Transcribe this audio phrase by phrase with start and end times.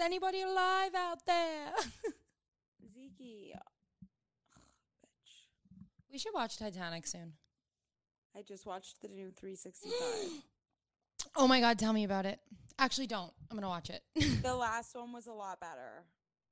[0.00, 0.38] Anybody?
[0.38, 1.72] Is anybody alive out there?
[2.94, 3.54] Zeke,
[5.02, 7.32] Bitch, we should watch Titanic soon.
[8.36, 9.92] I just watched the new 365.
[11.36, 12.40] Oh my god, tell me about it.
[12.78, 13.32] Actually, don't.
[13.50, 14.02] I'm gonna watch it.
[14.42, 16.04] the last one was a lot better.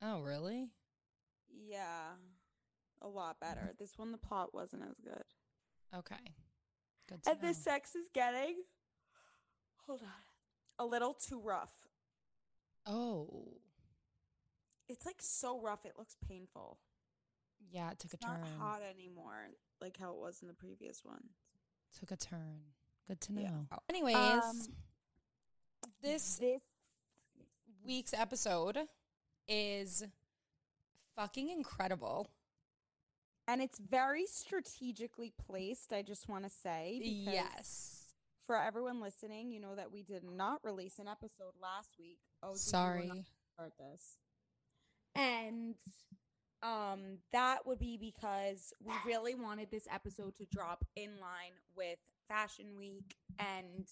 [0.03, 0.69] oh, really?
[1.49, 2.11] Yeah,
[3.01, 3.73] a lot better.
[3.79, 5.23] This one, the plot wasn't as good.
[5.97, 6.17] Okay.
[7.09, 7.49] Good And know.
[7.49, 8.57] the sex is getting,
[9.87, 11.86] hold on, a little too rough.
[12.87, 13.45] Oh,
[14.89, 16.79] It's like so rough, it looks painful.
[17.71, 18.59] yeah, it took It's a not turn.
[18.59, 19.49] hot anymore,
[19.81, 21.31] like how it was in the previous one.
[21.99, 22.61] Took a turn.
[23.09, 23.41] Good to know.
[23.71, 23.79] Yeah.
[23.89, 24.67] Anyways, Um,
[26.03, 26.63] this This
[27.85, 28.79] week's episode
[29.49, 30.05] is
[31.15, 32.29] fucking incredible.
[33.49, 35.93] and it's very strategically placed.
[35.93, 37.96] I just want to say, Yes.
[38.47, 42.19] For everyone listening, you know that we did not release an episode last week.
[42.43, 43.25] Oh, Zeke, you were Sorry.
[43.55, 44.17] start this.
[45.15, 45.75] And
[46.63, 51.99] um that would be because we really wanted this episode to drop in line with
[52.29, 53.87] Fashion Week and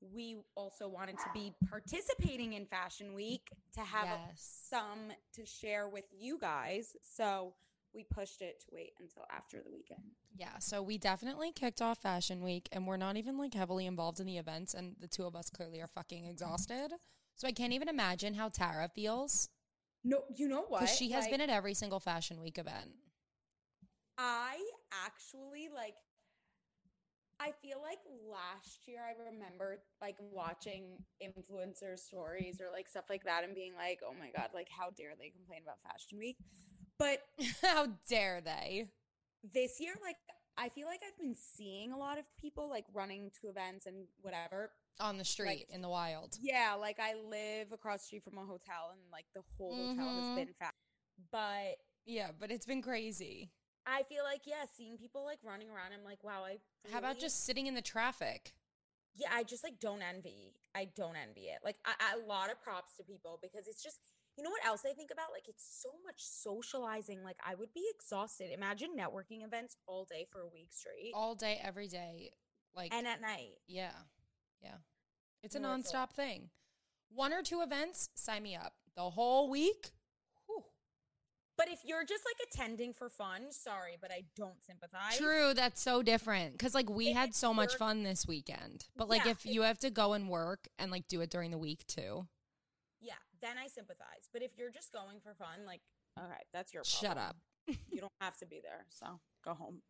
[0.00, 4.66] we also wanted to be participating in Fashion Week to have Yes.
[4.70, 6.94] some to share with you guys.
[7.02, 7.54] So
[7.98, 10.12] we pushed it to wait until after the weekend.
[10.36, 14.20] Yeah, so we definitely kicked off Fashion Week and we're not even like heavily involved
[14.20, 16.92] in the events and the two of us clearly are fucking exhausted.
[17.34, 19.48] So I can't even imagine how Tara feels
[20.04, 20.82] No, you know what?
[20.82, 22.94] cuz she has Like, been at every single Fashion Week event.
[24.16, 24.58] I
[24.92, 25.94] actually like
[27.40, 33.24] I feel like last year I remember like watching influencer stories or like stuff like
[33.24, 36.36] that and being like, "Oh my god, like how dare they complain about Fashion Week?"
[36.98, 37.20] But
[37.62, 38.86] how dare they?
[39.54, 40.16] this year like
[40.58, 44.06] I feel like I've been seeing a lot of people like running to events and
[44.22, 44.72] whatever.
[44.98, 46.36] On the street Like- in the wild.
[46.40, 50.06] Yeah, like I live across the street from a hotel and like the whole hotel
[50.06, 50.36] Mhm.
[50.36, 50.74] has been fast.
[51.30, 53.50] But Yeah, but it's been crazy.
[53.86, 56.58] I feel like yeah, seeing people like running around, I'm like, wow, I
[56.92, 58.52] How about just sitting in the traffic?
[59.14, 60.56] yeah, I just like don't envy.
[60.74, 61.60] I don't envy it.
[61.62, 64.00] Like I, I, a lot of props to people because it's just
[64.38, 65.32] you know what else I think about?
[65.32, 67.24] Like it's so much socializing.
[67.24, 68.52] Like I would be exhausted.
[68.54, 72.30] Imagine networking events all day for a week straight All day every day
[72.74, 73.58] like and at night.
[73.66, 73.90] Yeah.
[74.62, 74.76] Yeah.
[75.42, 76.50] It's a No, it's a nonstop thing.
[77.10, 78.74] One or two events, sign me up.
[78.94, 79.90] The whole week?
[80.46, 80.62] Whew.
[81.56, 85.18] But if you're just like attending for fun, sorry, but I don't sympathize.
[85.18, 86.58] True, that's so different.
[86.60, 88.86] Cause like we If had so much fun this weekend.
[88.96, 91.50] But like Yeah, if- you have to go and work and like do it during
[91.50, 92.28] the week too.
[93.40, 94.28] Then I sympathize.
[94.32, 95.80] But if you're just going for fun, like
[96.18, 97.10] okay, that's your problem.
[97.10, 97.36] Shut up.
[97.90, 98.86] you don't have to be there.
[98.88, 99.82] So go home.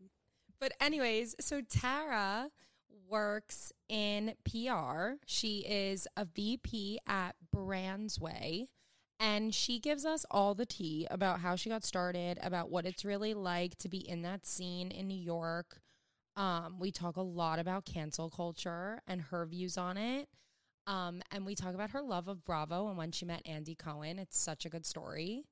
[0.61, 2.51] But anyways, so Tara
[3.09, 5.15] works in PR.
[5.27, 8.67] She is a VP at Brandsway.
[9.21, 13.05] And she gives us all the tea about how she got started, about what it's
[13.05, 15.81] really like to be in that scene in New York.
[16.37, 20.29] Um, we talk a lot about cancel culture and her views on it.
[20.89, 24.19] Um, and we talk about her love of Bravo and when she met Andy Cohen.
[24.19, 25.45] It's such a good story.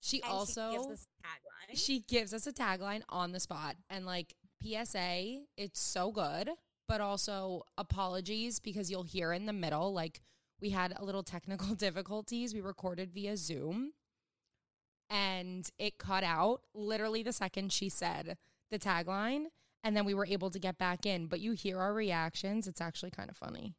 [0.00, 1.78] She And also she gives us tagline.
[1.78, 6.50] she gives us a tagline on the spot and like PSA, it's so good,
[6.86, 10.20] but also apologies because you'll hear in the middle like
[10.60, 12.52] we had a little technical difficulties.
[12.54, 13.92] We recorded via Zoom
[15.08, 18.36] and it cut out literally the second she said
[18.70, 19.46] the tagline
[19.82, 22.68] and then we were able to get back in, but you hear our reactions.
[22.68, 23.74] It's actually kind of funny.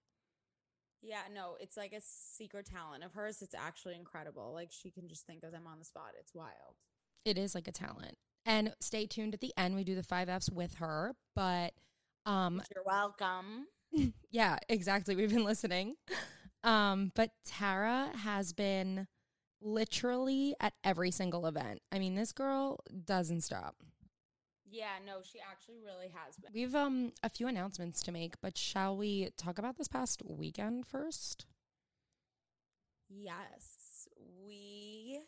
[1.01, 3.41] Yeah, no, it's like a secret talent of hers.
[3.41, 4.51] It's actually incredible.
[4.53, 6.11] Like she can just think of them on the spot.
[6.19, 6.75] It's wild.
[7.25, 8.17] It is like a talent.
[8.45, 9.75] And stay tuned at the end.
[9.75, 11.73] We do the 5 Fs with her, but
[12.25, 13.67] um You're welcome.
[14.31, 15.15] yeah, exactly.
[15.15, 15.95] We've been listening.
[16.63, 19.07] Um, but Tara has been
[19.61, 21.81] literally at every single event.
[21.91, 23.75] I mean, this girl doesn't stop.
[24.71, 26.51] Yeah, no, she actually really has been.
[26.53, 30.87] We've um a few announcements to make, but shall we talk about this past weekend
[30.87, 31.45] first?
[33.09, 34.07] Yes,
[34.45, 35.19] we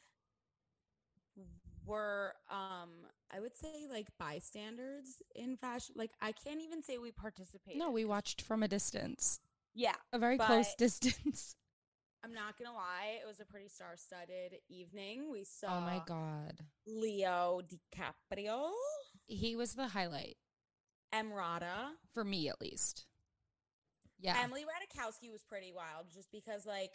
[1.86, 2.90] were um
[3.32, 5.96] I would say like bystanders in fashion.
[5.98, 7.80] Like I can't even say we participated.
[7.80, 9.42] No, we watched from a distance.
[9.76, 11.56] Yeah, a very close distance.
[12.24, 15.30] I'm not gonna lie, it was a pretty star-studded evening.
[15.30, 16.54] We saw Oh my god.
[16.88, 18.72] Leo DiCaprio,
[19.28, 20.38] He was the highlight
[21.14, 23.06] Emrata, for me at least.
[24.20, 24.38] Yeah.
[24.44, 26.92] Emily Ratajkowski was pretty wild, just because like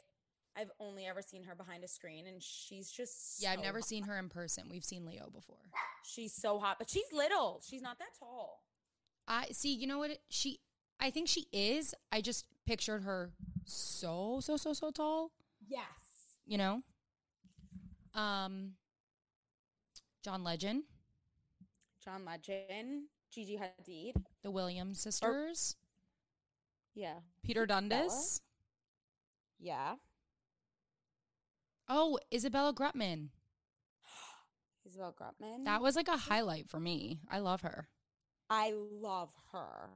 [0.56, 3.86] I've only ever seen her behind a screen, and she's just yeah, I've never hot.
[3.88, 4.64] seen her in person.
[4.70, 5.56] We've seen Leo before.
[6.04, 7.60] She's so hot, but she's little.
[7.68, 8.62] She's not that tall.
[9.26, 10.18] I see, you know what?
[10.30, 10.60] She
[11.00, 11.94] I think she is.
[12.10, 13.32] I just pictured her
[13.64, 15.30] so so so so tall,
[15.68, 15.86] Yes.
[16.46, 16.82] you know?
[18.14, 18.72] Um
[20.24, 20.82] John Legend,
[22.04, 24.12] John Legend, Gigi Hadid.
[24.42, 25.76] the Williams sisters,
[26.94, 27.20] Yeah.
[27.42, 28.40] Peter Dundas.
[29.58, 29.96] Yeah.
[31.88, 33.28] Oh, Isabela Grutman.
[34.86, 35.64] Isabel Grutman.
[35.64, 37.20] That was like a highlight for me.
[37.30, 37.88] I love her.
[38.50, 39.90] I love her.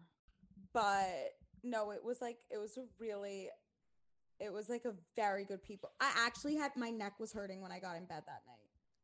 [0.73, 3.49] But no, it was like it was a really
[4.41, 5.91] it was like a very good people.
[6.01, 8.59] I actually had my neck was hurting when I got in bed that night.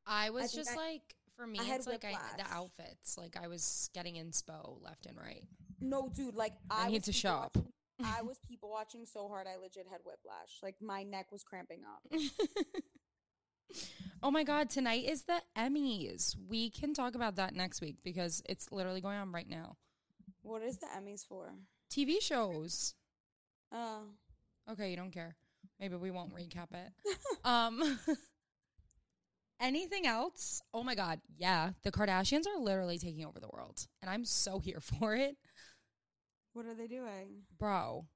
[0.06, 3.16] I was think just I- like for me I had it's like I, the outfits.
[3.16, 5.44] Like I was getting inspo left and right.
[5.80, 7.56] No, dude, like I I, need to shop.
[7.56, 7.72] watching-
[8.04, 10.58] I was people watching so hard I legit had whiplash.
[10.62, 12.20] Like my neck was cramping up.
[14.22, 16.34] oh my god, tonight is the Emmys.
[16.48, 19.76] We can talk about that next week because it's literally going on right now.
[20.42, 21.52] What is the Emmys for?
[21.90, 22.94] TV shows.
[23.72, 24.02] Oh.
[24.70, 25.36] Okay, you don't care.
[25.80, 26.92] Maybe we won't recap it.
[27.44, 27.98] um
[29.60, 30.62] Anything else?
[30.72, 31.70] Oh my god, yeah.
[31.82, 35.36] The Kardashians are literally taking over the world, and I'm so here for it.
[36.52, 37.42] What are they doing?
[37.58, 38.06] Bro,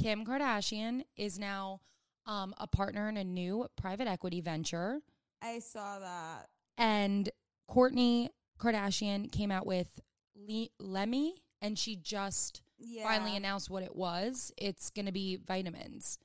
[0.00, 1.80] Kim Kardashian is now
[2.26, 5.00] um, a partner in a new private equity venture.
[5.42, 6.46] I saw that.
[6.76, 7.30] And
[7.70, 8.28] Kourtney
[8.60, 10.00] Kardashian came out with
[10.36, 13.04] Le- Lemme, and she just Yeah.
[13.04, 14.52] finally announced what it was.
[14.56, 16.18] It's going to be vitamins.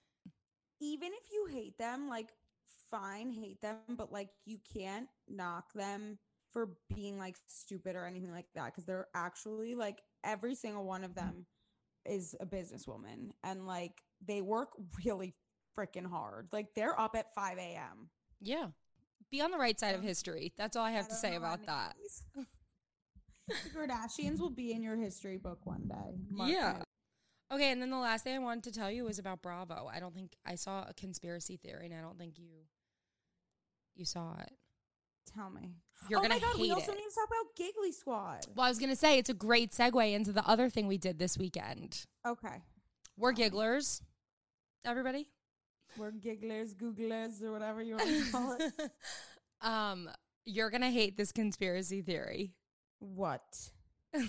[0.80, 2.34] even if you hate them, like
[2.94, 6.20] fine, hate them, but like you can't knock them
[6.52, 11.04] for being like stupid or anything like that because they're actually like every single one
[11.04, 11.46] of them
[12.06, 14.74] is a businesswoman and like they work
[15.04, 15.34] really
[15.78, 16.48] freaking hard.
[16.52, 18.10] Like they're up at 5 a.m.
[18.40, 18.68] Yeah.
[19.32, 20.54] Be on the right side of history.
[20.58, 21.96] That's all I have to say about that.
[23.48, 26.20] the Kardashians will be in your history book one day.
[26.30, 26.78] Mark Yeah.
[26.78, 26.84] it.
[27.52, 29.90] Okay, and then the last thing I wanted to tell you was about Bravo.
[29.92, 32.66] I don't think I saw a conspiracy theory, and I don't think you
[33.96, 34.52] you saw it.
[35.34, 35.76] Tell me.
[36.10, 36.96] You're oh gonna my god, we also it.
[36.96, 38.46] need to talk about Giggly Squad.
[38.56, 41.18] Well, I was gonna say it's a great segue into the other thing we did
[41.18, 42.06] this weekend.
[42.28, 42.62] Okay.
[43.18, 44.02] We're gigglers,
[44.86, 45.30] everybody.
[45.98, 48.92] We're gigglers, googlers, or whatever you want to call it.
[49.62, 50.10] um,
[50.46, 52.54] you're gonna hate this conspiracy theory.
[53.00, 53.42] What?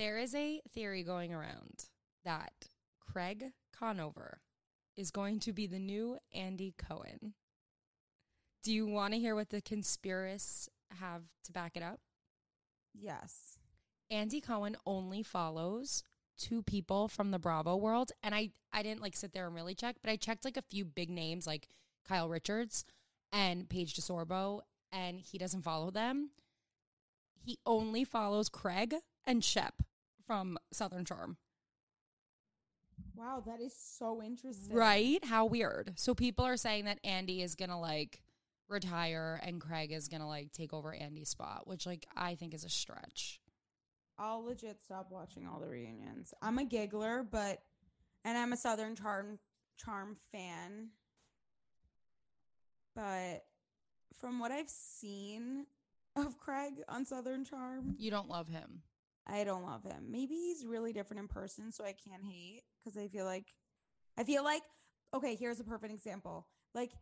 [0.00, 1.84] There is a theory going around
[2.24, 2.54] that
[3.00, 4.40] Craig Conover
[5.00, 7.32] is going to be the new Andy Cohen.
[8.62, 10.68] Do you want to hear what the conspiracists
[11.00, 12.00] have to back it up?
[12.92, 13.58] Yes.
[14.10, 16.02] Andy Cohen only follows
[16.36, 19.74] two people from the Bravo world, and I I didn't like sit there and really
[19.74, 21.68] check, but I checked like a few big names like
[22.06, 22.84] Kyle Richards
[23.32, 24.60] and Paige DeSorbo,
[24.92, 26.30] and he doesn't follow them.
[27.42, 28.94] He only follows Craig
[29.24, 29.82] and Shep
[30.26, 31.38] from Southern Charm.
[33.20, 34.74] Wow, that is so interesting.
[34.74, 35.22] Right?
[35.22, 35.92] How weird.
[35.96, 38.22] So people are saying that Andy is gonna like
[38.66, 42.64] retire and Craig is gonna like take over Andy's spot, which like I think is
[42.64, 43.40] a stretch.
[44.18, 46.32] I'll legit stop watching all the reunions.
[46.40, 47.62] I'm a giggler, but
[48.24, 49.38] and I'm a Southern Charm
[49.76, 50.88] Charm fan.
[52.94, 53.44] But
[54.18, 55.66] from what I've seen
[56.16, 58.80] of Craig on Southern Charm, You don't love him.
[59.26, 60.06] I don't love him.
[60.08, 63.46] Maybe he's really different in person, so I can't hate because I feel like
[64.18, 64.62] I feel like
[65.14, 65.36] okay.
[65.36, 66.46] Here's a perfect example.
[66.74, 66.92] Like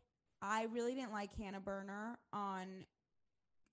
[0.43, 2.85] I really didn't like Hannah Berner on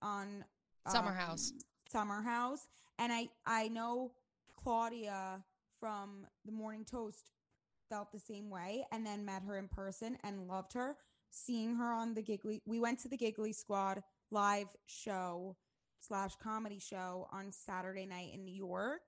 [0.02, 0.44] on
[0.88, 1.52] Summer um, House.
[1.88, 2.66] Summer House,
[2.98, 4.12] and I I know
[4.56, 5.42] Claudia
[5.80, 7.30] from the Morning Toast
[7.88, 10.96] felt the same way, and then met her in person and loved her.
[11.30, 15.56] Seeing her on the Giggly, we went to the Giggly Squad live show
[16.00, 19.02] slash comedy show on Saturday night in New York,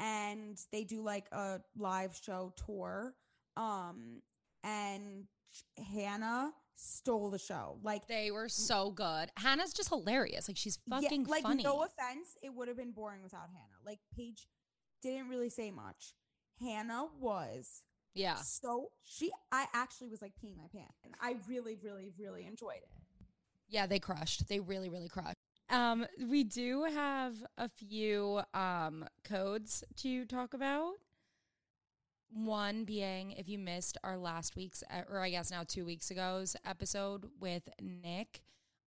[0.00, 3.14] and they do like a live show tour.
[3.56, 4.22] Um,
[4.64, 5.26] and
[5.92, 7.78] Hannah stole the show.
[7.82, 9.30] Like They were so good.
[9.36, 10.48] Hannah's just hilarious.
[10.48, 11.62] Like she's yeah, fucking like funny.
[11.62, 13.80] no offense, it would have been boring without Hannah.
[13.84, 14.48] Like Paige
[15.02, 16.14] didn't really say much.
[16.58, 17.82] Hannah was
[18.14, 18.36] yeah.
[18.36, 19.30] so she.
[19.52, 20.98] I actually was like peeing my pants.
[21.04, 22.88] And I really, really, really enjoyed it.
[23.68, 24.48] Yeah, they crushed.
[24.48, 25.36] They really, really crushed.
[25.70, 30.94] Um, we do have a few um codes to talk about.
[32.32, 36.10] one being if you missed our last week's, uh, or I guess now two weeks
[36.12, 38.42] ago's episode with Nick,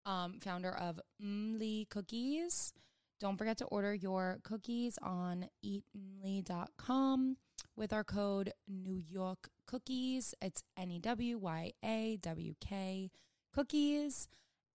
[0.06, 2.72] um, founder of Mli Cookies.
[3.20, 7.36] Don't forget to order your cookies on eatmly.com
[7.76, 10.34] with our code New York Cookies.
[10.40, 13.10] It's N E W Y A W K
[13.52, 14.28] Cookies.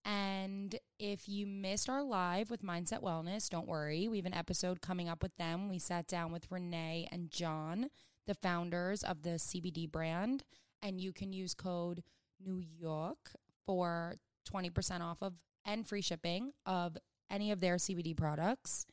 [0.08, 4.08] And if you missed our live with Mindset Wellness, don't worry.
[4.08, 5.68] We have an episode coming up with them.
[5.68, 7.90] We sat down with Renee and John,
[8.26, 10.44] the founders of the CBD brand,
[10.82, 12.02] and you can use code
[12.42, 13.32] New York
[13.66, 14.16] for
[14.50, 15.34] 20% off of
[15.66, 16.96] and free shipping of
[17.30, 18.86] any of their CBD products.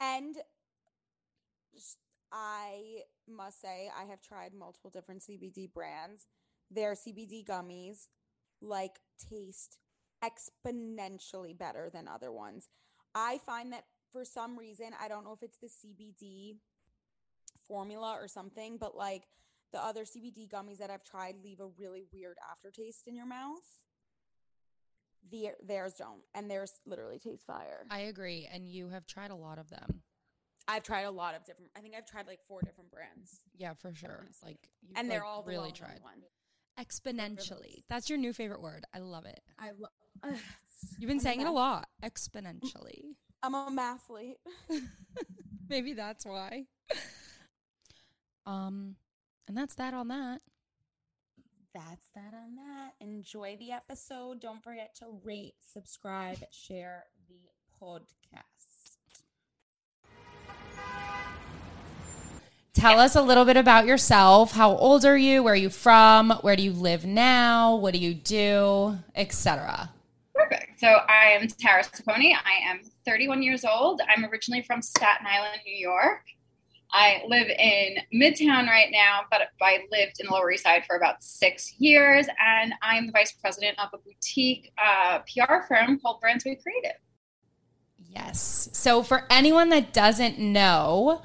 [0.00, 0.36] And
[2.32, 6.26] I must say, I have tried multiple different CBD brands.
[6.70, 8.08] Their CBD gummies
[8.62, 9.76] like taste
[10.24, 12.68] exponentially better than other ones.
[13.14, 16.56] I find that for some reason, I don't know if it's the CBD
[17.66, 19.24] formula or something, but like
[19.72, 23.64] the other CBD gummies that I've tried leave a really weird aftertaste in your mouth.
[25.30, 27.86] The, theirs don't, and theirs literally taste fire.
[27.90, 28.48] I agree.
[28.52, 30.02] And you have tried a lot of them.
[30.68, 31.70] I've tried a lot of different.
[31.76, 34.20] I think I've tried like four different brands, Yeah, for sure.
[34.22, 34.50] Honestly.
[34.50, 36.00] Like, you've, and they're like, all really tried.
[36.02, 36.22] One.
[36.78, 37.84] Exponentially.
[37.88, 38.84] That's your new favorite word.
[38.94, 39.40] I love it.
[39.58, 39.90] I love.
[40.98, 41.88] You've been saying it a lot.
[42.02, 43.14] Exponentially.
[43.42, 44.36] I'm a mathlete.
[45.68, 46.64] Maybe that's why.
[48.46, 48.96] Um,
[49.48, 50.40] and that's that on that.
[51.74, 52.92] That's that on that.
[53.00, 54.40] Enjoy the episode.
[54.40, 57.34] Don't forget to rate, subscribe, share the
[57.82, 58.98] podcast.
[62.74, 64.52] Tell us a little bit about yourself.
[64.52, 65.42] How old are you?
[65.42, 66.30] Where are you from?
[66.42, 67.76] Where do you live now?
[67.76, 68.98] What do you do?
[69.14, 69.90] Etc.
[70.84, 72.34] So I am Tara Ciccone.
[72.44, 74.02] I am 31 years old.
[74.06, 76.20] I'm originally from Staten Island, New York.
[76.92, 80.96] I live in Midtown right now, but I lived in the Lower East Side for
[80.96, 86.20] about six years, and I'm the vice president of a boutique uh, PR firm called
[86.20, 87.00] Brandsway Creative.
[88.10, 88.68] Yes.
[88.74, 91.22] So for anyone that doesn't know,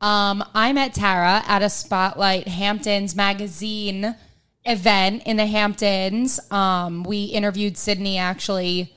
[0.00, 4.16] um, I met Tara at a Spotlight Hamptons magazine
[4.64, 6.40] event in the Hamptons.
[6.50, 8.92] Um, we interviewed Sydney actually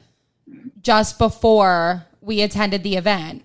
[0.82, 3.44] just before we attended the event.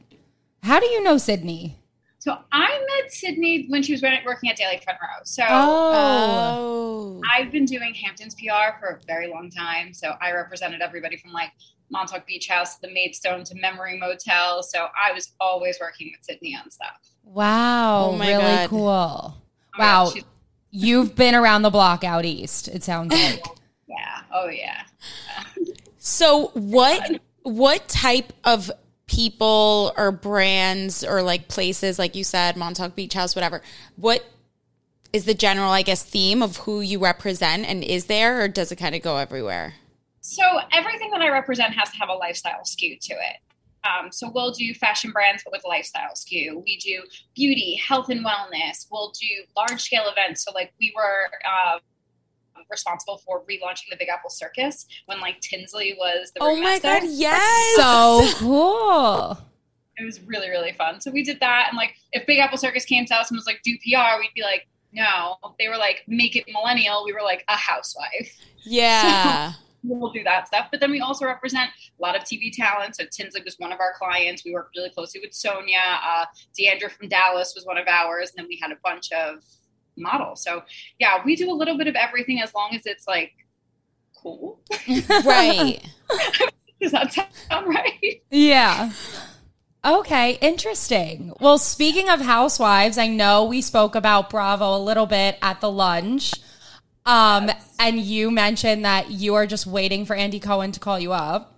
[0.62, 1.78] How do you know Sydney?
[2.20, 2.68] So I
[3.00, 5.22] met Sydney when she was working at Daily Front Row.
[5.24, 7.20] So Oh.
[7.32, 9.92] I've been doing Hamptons PR for a very long time.
[9.92, 11.50] So I represented everybody from like
[11.90, 14.62] Montauk Beach House to the Maidstone to Memory Motel.
[14.62, 16.96] So I was always working with Sydney on stuff.
[17.24, 18.10] Wow.
[18.10, 18.68] Oh my really God.
[18.70, 18.88] cool.
[18.88, 19.34] Oh
[19.78, 20.04] Wow.
[20.04, 20.24] God, she's-
[20.72, 23.44] You've been around the block out east, it sounds like.
[23.86, 24.22] yeah.
[24.32, 24.82] Oh yeah.
[25.98, 28.70] So what what type of
[29.06, 33.60] people or brands or like places like you said Montauk Beach House whatever
[33.96, 34.24] what
[35.12, 38.72] is the general I guess theme of who you represent and is there or does
[38.72, 39.74] it kind of go everywhere?
[40.22, 43.36] So everything that I represent has to have a lifestyle skew to it.
[43.84, 46.62] Um, so we'll do fashion brands, but with lifestyle skew.
[46.64, 47.02] We do
[47.34, 48.86] beauty, health and wellness.
[48.90, 50.44] We'll do large scale events.
[50.44, 51.78] So like we were uh,
[52.70, 57.02] responsible for relaunching the Big Apple Circus when like Tinsley was the Oh my god,
[57.06, 57.76] yes.
[57.76, 59.38] so cool.
[59.98, 61.00] It was really really fun.
[61.00, 63.46] So we did that, and like if Big Apple Circus came to us and was
[63.46, 64.66] like do PR, we'd be like.
[64.94, 67.02] No, they were like, make it millennial.
[67.06, 68.38] We were like a housewife.
[68.62, 69.54] yeah.
[69.82, 70.68] we'll do that stuff.
[70.70, 72.96] But then we also represent a lot of TV talent.
[72.96, 74.44] So Tinsley was one of our clients.
[74.44, 75.98] We worked really closely with Sonja.
[76.06, 76.24] Uh,
[76.58, 78.30] D'Andra from Dallas was one of ours.
[78.30, 79.42] And then we had a bunch of
[79.96, 80.42] models.
[80.42, 80.62] So
[80.98, 83.32] yeah, we do a little bit of everything as long as it's like
[84.16, 84.60] cool.
[85.24, 85.84] right.
[86.80, 88.22] Does that sound right?
[88.30, 88.92] Yeah.
[89.84, 91.32] Okay, interesting.
[91.40, 95.70] Well, speaking of housewives, I know we spoke about Bravo a little bit at the
[95.70, 96.34] lunch.
[97.04, 101.12] Um, and you mentioned that you are just waiting for Andy Cohen to call you
[101.12, 101.54] up.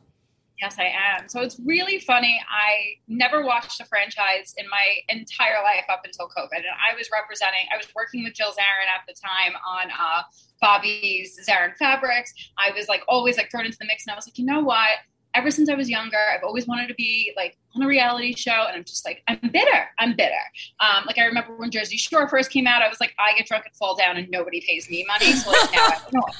[0.60, 1.28] Yes, I am.
[1.28, 2.40] So it's really funny.
[2.48, 6.56] I never watched a franchise in my entire life up until COVID.
[6.56, 10.22] And I was representing, I was working with Jill Zarin at the time on uh,
[10.60, 12.32] Bobby's Zarin Fabrics.
[12.56, 14.06] I was like always like thrown into the mix.
[14.06, 14.90] And I was like, you know what?
[15.34, 18.66] Ever since I was younger, I've always wanted to be like on a reality show.
[18.68, 19.88] And I'm just like, I'm bitter.
[19.98, 20.32] I'm bitter.
[20.80, 23.46] Um, like I remember when Jersey Shore first came out, I was like, I get
[23.46, 25.32] drunk and fall down and nobody pays me money.
[25.32, 26.22] So like now I know.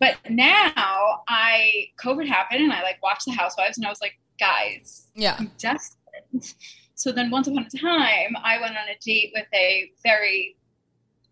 [0.00, 4.18] But now I COVID happened and I like watched the housewives and I was like,
[4.38, 5.34] guys, Yeah.
[5.38, 6.54] I'm desperate.
[6.94, 10.56] So then once upon a time, I went on a date with a very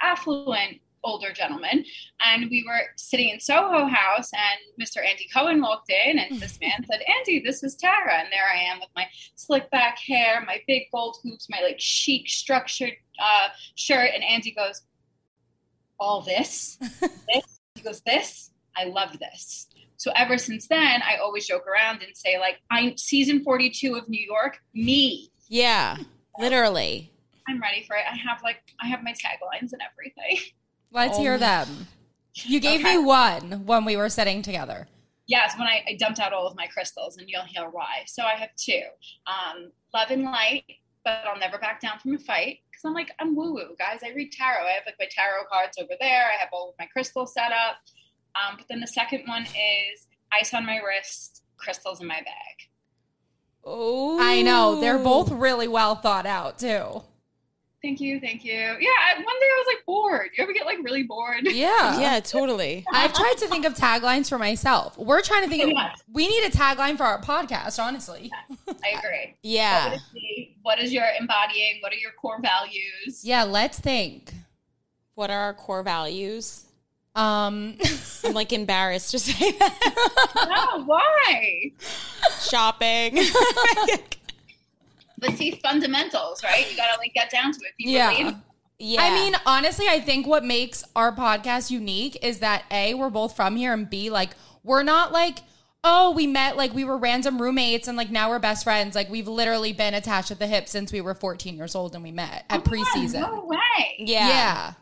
[0.01, 1.85] affluent older gentleman,
[2.25, 4.99] and we were sitting in Soho House, and Mr.
[4.99, 8.59] Andy Cohen walked in, and this man said, "Andy, this is Tara," and there I
[8.59, 13.49] am with my slick back hair, my big gold hoops, my like chic structured uh,
[13.75, 14.83] shirt, and Andy goes,
[15.99, 21.47] "All this, this." He goes, "This, I love this." So ever since then, I always
[21.47, 25.31] joke around and say, like, I'm season 42 of New York, me.
[25.49, 25.97] Yeah,
[26.39, 27.11] literally.
[27.49, 28.05] I'm ready for it.
[28.11, 30.45] I have like I have my taglines and everything.
[30.91, 31.87] Let's Oh hear my- them.
[32.35, 32.97] You gave Okay.
[32.99, 34.89] me one when we were sitting together.
[35.27, 38.05] Yes, when I, I dumped out all of my crystals, and you'll hear why.
[38.07, 38.83] So I have two:
[39.27, 40.65] um, love and light,
[41.05, 44.01] but I'll never back down from a fight because I'm like I'm woo woo, guys.
[44.05, 44.67] I read tarot.
[44.67, 46.27] I have like my tarot cards over there.
[46.33, 47.77] I have all of my crystals set up.
[48.37, 52.69] Um, but then the second one is ice on my wrist, crystals in my bag.
[53.65, 54.81] Oh, I know.
[54.81, 57.03] They're both really well thought out, too.
[57.83, 58.53] Thank you, thank you.
[58.53, 58.87] Yeah, one day
[59.47, 60.31] I was like bored.
[60.37, 61.43] You ever get like really bored?
[61.45, 62.01] Yeah.
[62.07, 62.85] Yeah, totally.
[62.93, 64.97] I've tried to think of taglines for myself.
[64.99, 66.03] We're trying to think of, Yes.
[66.13, 68.31] we need a tagline for our podcast, honestly.
[68.69, 69.35] I agree.
[69.43, 69.91] Yeah.
[69.91, 71.79] would it what is your embodying?
[71.81, 73.23] What are your core values?
[73.25, 74.33] Yeah, let's think.
[75.15, 76.65] What are our core values?
[77.15, 77.77] Um,
[78.25, 80.75] I'm like embarrassed to say that.
[80.77, 81.71] No, why?
[82.43, 83.19] Shopping.
[85.19, 86.71] But see, fundamentals, right?
[86.71, 87.73] You gotta like get down to it.
[87.79, 88.13] Be Yeah.
[88.13, 88.43] relatable.
[88.79, 89.03] yeah.
[89.03, 93.35] I mean, honestly, I think what makes our podcast unique is that A, we're both
[93.37, 94.31] from here, and B, like,
[94.63, 95.39] we're not like,
[95.85, 98.95] oh, we met, like, we were random roommates and, like, now we're best friends.
[98.97, 102.03] Like, we've literally been attached at the hip since we were 14 years old and
[102.03, 103.21] we met at Oh my God, preseason.
[103.21, 103.95] No way.
[103.99, 104.29] yeah.
[104.29, 104.73] Yeah.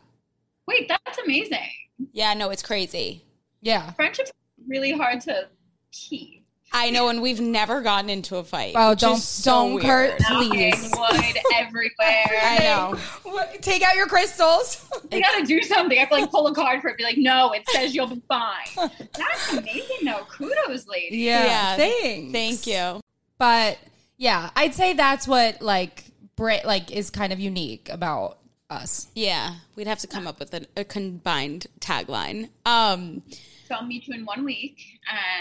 [0.67, 1.69] Wait, that's amazing.
[2.11, 3.23] Yeah, no, it's crazy.
[3.61, 3.91] Yeah.
[3.91, 4.31] Friendships
[4.67, 5.47] really hard to
[5.91, 6.44] keep.
[6.77, 8.73] I know, and we've never gotten into a fight.
[8.75, 9.85] Oh, which don't- is so don't, weird.
[9.85, 10.19] Kurt.
[10.29, 10.91] Knocking Please.
[10.97, 12.41] wood everywhere.
[12.43, 12.97] I know.
[13.23, 14.85] What- Take out your crystals.
[15.11, 15.97] You gotta do something.
[15.97, 16.97] I have to like pull a card for it.
[16.97, 18.65] Be like, no, it says you'll be fine.
[18.75, 20.25] That's amazing, though.
[20.29, 21.17] Kudos, lady.
[21.17, 21.45] Yeah.
[21.45, 21.75] Yeah.
[21.77, 22.31] Thanks.
[22.33, 23.01] Thank you.
[23.37, 23.77] But
[24.17, 26.03] yeah, I'd say that's what like
[26.35, 29.07] Brit like is kind of unique about us.
[29.15, 32.49] Yeah, we'd have to come up with a, a combined tagline.
[32.65, 33.21] Um,
[33.67, 34.79] So I'll meet you in one week,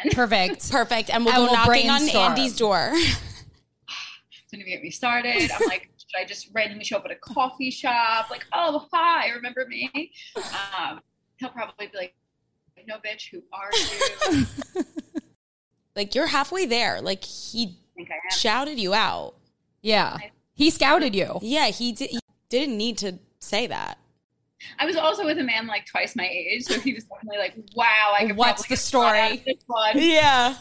[0.03, 0.71] and Perfect.
[0.71, 2.09] perfect, and we'll And go we'll knocking on.
[2.31, 2.91] Andy's door.
[2.95, 3.19] it's
[4.53, 5.51] gonna get me started.
[5.51, 8.31] I'm like, should I just randomly show up at a coffee shop?
[8.31, 10.13] Like, oh hi, remember me?
[10.37, 11.01] Um,
[11.37, 12.15] he'll probably be like,
[12.87, 13.71] no, bitch, who are
[14.75, 14.85] you?
[15.97, 17.01] like you're halfway there.
[17.01, 19.35] Like he I I shouted you out.
[19.81, 20.19] Yeah.
[20.55, 21.39] He scouted you.
[21.43, 22.11] Yeah, he did.
[22.11, 23.99] He didn't need to say that.
[24.79, 27.55] I was also with a man like twice my age, so he was definitely like,
[27.75, 29.43] "Wow, I could What's probably the get caught out story?
[29.47, 29.99] This one.
[29.99, 30.57] Yeah.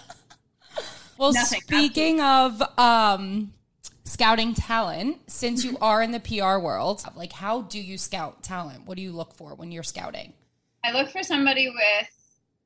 [1.18, 1.62] Well, Nothing.
[1.62, 3.54] speaking of um
[4.04, 8.86] scouting talent, since you are in the PR world, like how do you scout talent?
[8.86, 10.34] What do you look for when you're scouting?
[10.84, 12.10] I look for somebody with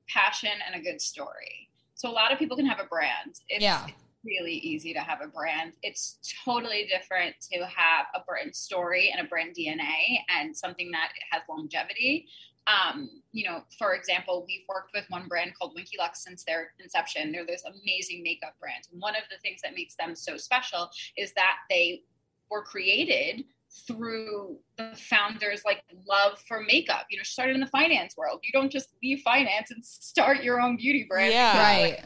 [0.10, 1.70] passion and a good story.
[1.96, 3.40] So a lot of people can have a brand.
[3.50, 3.86] Yeah.
[4.28, 5.74] It's really easy to have a brand.
[5.84, 11.10] It's totally different to have a brand story and a brand DNA and something that
[11.32, 12.28] has longevity.
[12.68, 16.72] Um, you know, for example, we've worked with one brand called Winky Lux since their
[16.84, 17.32] inception.
[17.32, 18.88] They're this amazing makeup brand.
[18.92, 22.02] And one of the things that makes them so special is that they
[22.50, 23.46] were created
[23.86, 28.40] through the founders like love for makeup you know she started in the finance world
[28.42, 31.62] you don't just leave finance and start your own beauty brand Yeah.
[31.62, 32.00] Right.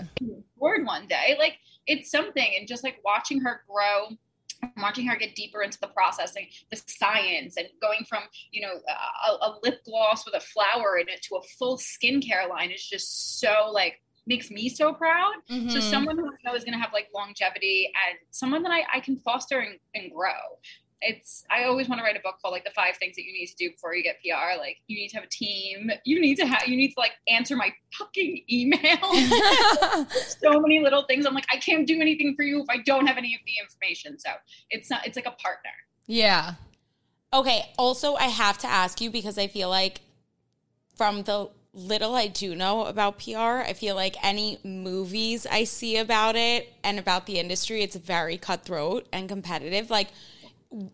[0.57, 4.09] bored one day like it's something and just like watching her grow
[4.77, 8.73] watching her get deeper into the processing the science and going from you know
[9.27, 12.85] a, a lip gloss with a flower in it to a full skincare line is
[12.87, 15.33] just so like makes me so proud
[15.67, 15.81] so Mhm.
[15.89, 18.99] someone who I know is going to have like longevity and someone that I, I
[18.99, 20.29] can foster and, and grow.
[21.01, 23.33] It's I always want to write a book called like the five things that you
[23.33, 24.57] need to do before you get PR.
[24.57, 25.89] Like you need to have a team.
[26.05, 28.79] You need to have you need to like answer my fucking email.
[30.41, 31.25] so many little things.
[31.25, 33.53] I'm like I can't do anything for you if I don't have any of the
[33.63, 34.19] information.
[34.19, 34.29] So
[34.69, 35.05] it's not.
[35.05, 35.71] It's like a partner.
[36.05, 36.53] yeah.
[37.33, 37.71] Okay.
[37.77, 40.01] Also, I have to ask you because I feel like
[40.95, 45.97] from the little I do know about PR, I feel like any movies I see
[45.97, 49.89] about it and about the industry, it's very cutthroat and competitive.
[49.89, 50.09] Like,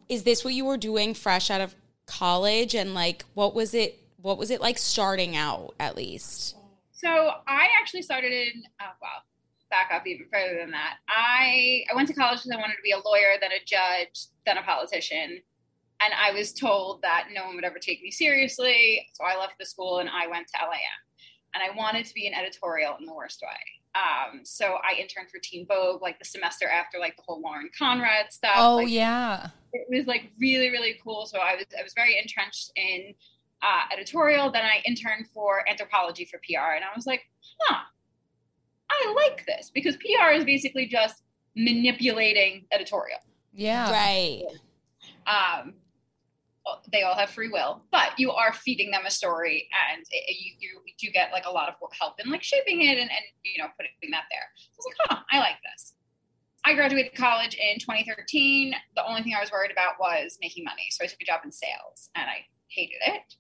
[0.10, 2.76] is this what you were doing fresh out of college?
[2.76, 4.00] And like, what was it?
[4.22, 6.56] What was it like starting out at least?
[6.92, 7.10] So
[7.48, 9.22] I actually started in oh, wow,
[9.70, 10.98] back up even further than that.
[11.08, 14.28] I I went to college because I wanted to be a lawyer, then a judge,
[14.46, 15.42] then a politician.
[16.00, 19.08] And I was told that no one would ever take me seriously.
[19.14, 20.80] So I left the school and I went to LIM.
[21.56, 23.58] And I wanted to be an editorial in the worst way.
[23.96, 27.70] Um, so I interned for Teen Vogue like the semester after like the whole Lauren
[27.78, 28.54] Conrad stuff.
[28.58, 29.50] Oh like, yeah.
[29.74, 33.14] It was like really really cool so i was i was very entrenched in
[33.62, 34.52] uh, editorial.
[34.52, 37.22] Then I interned for Anthropologie for PR, and I was like,
[37.62, 37.84] huh,
[38.90, 41.24] I like this because PR is basically just
[41.56, 43.20] manipulating editorial.
[43.54, 43.92] Yeah.
[43.92, 44.44] Right.
[45.26, 45.74] Um,
[46.92, 50.54] they all have free will, but you are feeding them a story, and it, you,
[50.60, 53.62] you you get like a lot of help in like shaping it and, and you
[53.62, 54.50] know putting that there.
[54.56, 55.94] So I was like, huh, I like this.
[56.68, 58.74] I graduated college in 2013.
[58.98, 61.40] The only thing I was worried about was making money, so I took a job
[61.46, 63.36] in sales, and I hated it.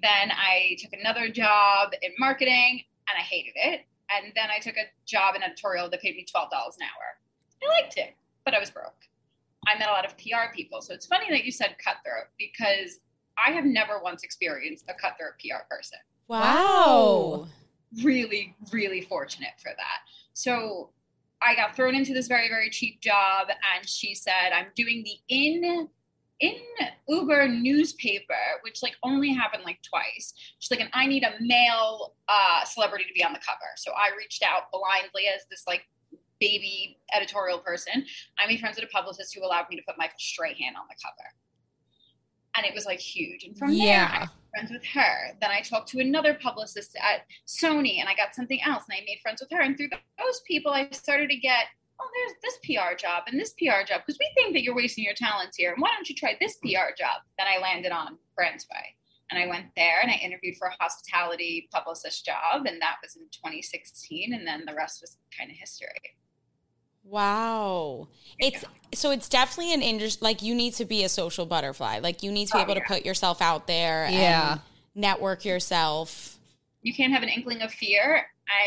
[0.00, 3.80] Then I took another job in marketing, and I hated it.
[4.14, 7.68] And then I took a job in editorial that paid me twelve dollars an hour.
[7.68, 9.02] I liked it, but I was broke.
[9.66, 10.80] I met a lot of PR people.
[10.80, 13.00] So it's funny that you said cutthroat because
[13.36, 15.98] I have never once experienced a cutthroat PR person.
[16.28, 17.48] Wow.
[18.00, 20.06] Really, really fortunate for that.
[20.34, 20.90] So
[21.42, 25.16] I got thrown into this very, very cheap job, and she said, I'm doing the
[25.28, 25.88] in
[26.40, 26.54] in
[27.06, 30.32] Uber newspaper, which like only happened like twice.
[30.58, 33.58] She's like, and I need a male uh, celebrity to be on the cover.
[33.76, 35.82] So I reached out blindly as this like
[36.40, 38.06] baby editorial person.
[38.38, 40.96] I made friends with a publicist who allowed me to put Michael Strahan on the
[41.04, 41.28] cover.
[42.56, 43.44] And it was like huge.
[43.44, 44.20] And from Yeah.
[44.20, 45.36] there, friends with her.
[45.40, 49.04] Then I talked to another publicist at Sony and I got something else and I
[49.04, 49.62] made friends with her.
[49.62, 51.66] And through those people, I started to get,
[52.00, 55.04] oh, there's this PR job and this PR job because we think that you're wasting
[55.04, 55.72] your talents here.
[55.72, 57.22] And why don't you try this PR job?
[57.38, 58.96] Then I landed on Brandsway.
[59.32, 62.66] And I went there and I interviewed for a hospitality publicist job.
[62.66, 64.34] And that was in 2016.
[64.34, 65.88] And then the rest was kind of history.
[67.10, 68.08] Wow.
[68.38, 71.98] It's so it's definitely an interest like you need to be a social butterfly.
[71.98, 72.80] Like you need to be Oh, able yeah.
[72.80, 74.52] to put yourself out there Yeah.
[74.52, 74.60] and
[74.94, 76.38] network yourself.
[76.82, 78.26] You can't have an inkling of fear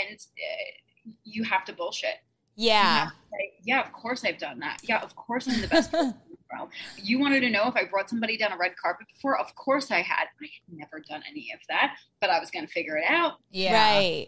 [0.10, 2.16] and uh, you have to bullshit.
[2.56, 3.06] Yeah.
[3.06, 4.80] to say, yeah, of course I've done that.
[4.84, 6.70] Yeah, of course I'm the best person in the world.
[7.02, 9.40] You wanted to know if I brought somebody down a red carpet before?
[9.40, 10.26] Of course I had.
[10.40, 13.40] I had never done any of that, but I was going to figure it out
[13.52, 13.74] Yeah.
[13.74, 14.28] Right.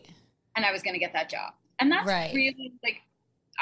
[0.55, 1.53] and I was going to get that job.
[1.79, 2.33] And that's Right.
[2.33, 3.01] really like,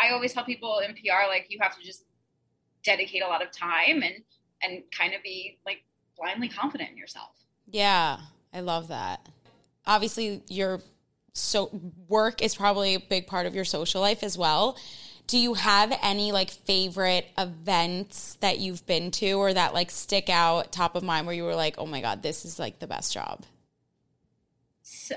[0.01, 2.05] I always tell people in PR, like, you have to just
[2.83, 4.23] dedicate a lot of time and,
[4.61, 5.83] and kind of be like
[6.17, 7.31] blindly confident in yourself.
[7.67, 8.17] Yeah.
[8.53, 9.27] I love that.
[9.85, 10.79] Obviously your
[11.33, 11.71] so
[12.07, 14.77] work is probably a big part of your social life as well.
[15.25, 20.29] Do you have any like favorite events that you've been to or that like stick
[20.29, 22.87] out top of mind where you were like, "Oh my god, this is like the
[22.87, 23.45] best job."
[24.81, 25.15] So,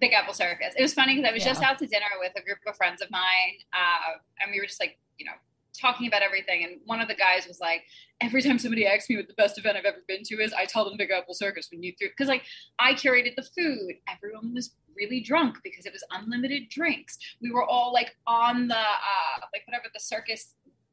[0.00, 0.74] Big Apple Circus.
[0.76, 3.02] It was funny because I was just out to dinner with a group of friends
[3.02, 5.32] of mine, uh, and we were just like, you know,
[5.78, 6.64] talking about everything.
[6.64, 7.84] And one of the guys was like,
[8.20, 10.66] "Every time somebody asks me what the best event I've ever been to is, I
[10.66, 12.42] tell them Big Apple Circus when you threw because like
[12.78, 13.94] I curated the food.
[14.08, 15.58] Everyone was really drunk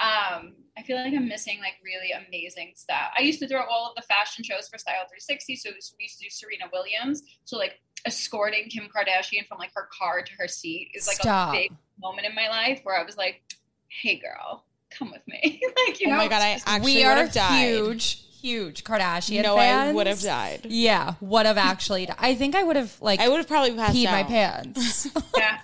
[0.02, 3.12] Um, I feel like I'm missing like really amazing stuff.
[3.18, 5.56] I used to throw all of the fashion shows for Style 360.
[5.58, 7.24] So we used to do Serena Williams.
[7.44, 11.54] So like escorting Kim Kardashian from like her car to her seat is like Stop.
[11.54, 13.42] a big moment in my life where I was like,
[13.90, 17.12] "Hey, girl, come with me." like you Oh know, my god, I actually we would
[17.12, 17.68] are have died.
[17.68, 19.90] huge, huge Kardashian No, fans.
[19.90, 20.66] I would have died.
[20.70, 22.06] Yeah, would have actually.
[22.08, 25.08] di- I think I would have like I would have probably passed peed my pants.
[25.38, 25.60] yeah,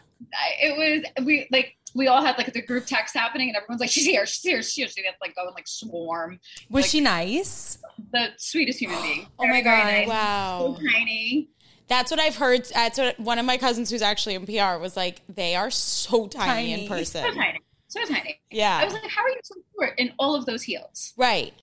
[0.61, 3.89] it was we like we all had like the group text happening, and everyone's like,
[3.89, 6.39] "She's here, she's here, she's here." So we had like go and like swarm.
[6.69, 7.77] Was Like- she nice?
[8.11, 9.27] The sweetest human being.
[9.39, 9.83] Oh my Very, very God.
[9.85, 10.07] nice.
[10.07, 10.75] Wow.
[10.79, 11.49] So tiny.
[11.87, 12.65] That's what I've heard.
[12.65, 15.21] That's what one of my cousins who's actually in PR was like.
[15.29, 17.23] They are so tiny, in person.
[17.23, 17.59] So tiny.
[17.87, 18.39] So tiny.
[18.51, 18.77] Yeah.
[18.81, 21.53] I was like, "How are you so short in all of those heels?" right.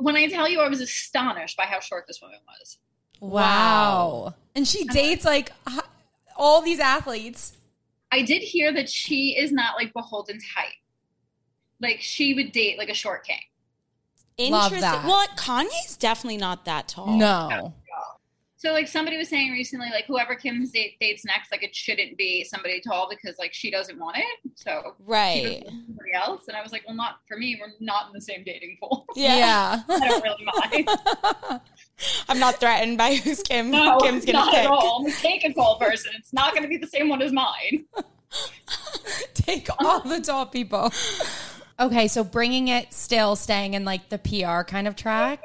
[0.00, 2.76] When I tell you, I was astonished by how short this woman was.
[3.20, 4.34] Wow.
[4.54, 5.80] And she dates like h-
[6.36, 7.52] all these athletes.
[8.10, 10.74] I did hear that she is not like beholden to height.
[11.80, 13.40] Like she would date like a short king.
[14.36, 14.80] Interesting.
[14.80, 15.04] that.
[15.04, 17.16] Well, Kanye's definitely not that tall.
[17.16, 17.74] No.
[18.60, 22.16] So like somebody was saying recently, like whoever Kim date, dates next, like it shouldn't
[22.18, 24.50] be somebody tall because like she doesn't want it.
[24.56, 25.62] So Right.
[25.64, 26.48] somebody else.
[26.48, 27.56] And I was like, well, not for me.
[27.60, 29.06] We're not in the same dating pool.
[29.14, 29.36] Yeah.
[29.36, 29.82] Yeah.
[29.88, 31.60] I don't really mind.
[32.28, 33.70] I'm not threatened by who's Kim.
[33.70, 34.64] No, Kim's gonna not pick.
[34.64, 35.06] at all.
[35.20, 36.12] Take a tall person.
[36.18, 37.86] It's not going to be the same one as mine.
[39.34, 40.92] Take all the tall people.
[41.80, 45.44] Okay, so bringing it still staying in like the PR kind of track.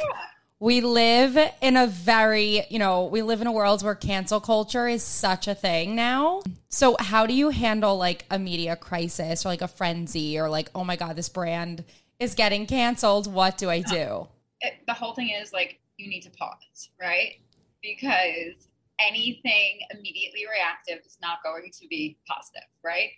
[0.59, 4.87] we live in a very, you know, we live in a world where cancel culture
[4.87, 6.41] is such a thing now.
[6.69, 10.69] So, how do you handle like a media crisis or like a frenzy or like,
[10.73, 11.83] oh my God, this brand
[12.19, 13.31] is getting canceled?
[13.31, 14.27] What do I do?
[14.61, 17.33] It, the whole thing is like, you need to pause, right?
[17.81, 18.67] Because
[18.99, 23.09] anything immediately reactive is not going to be positive, right?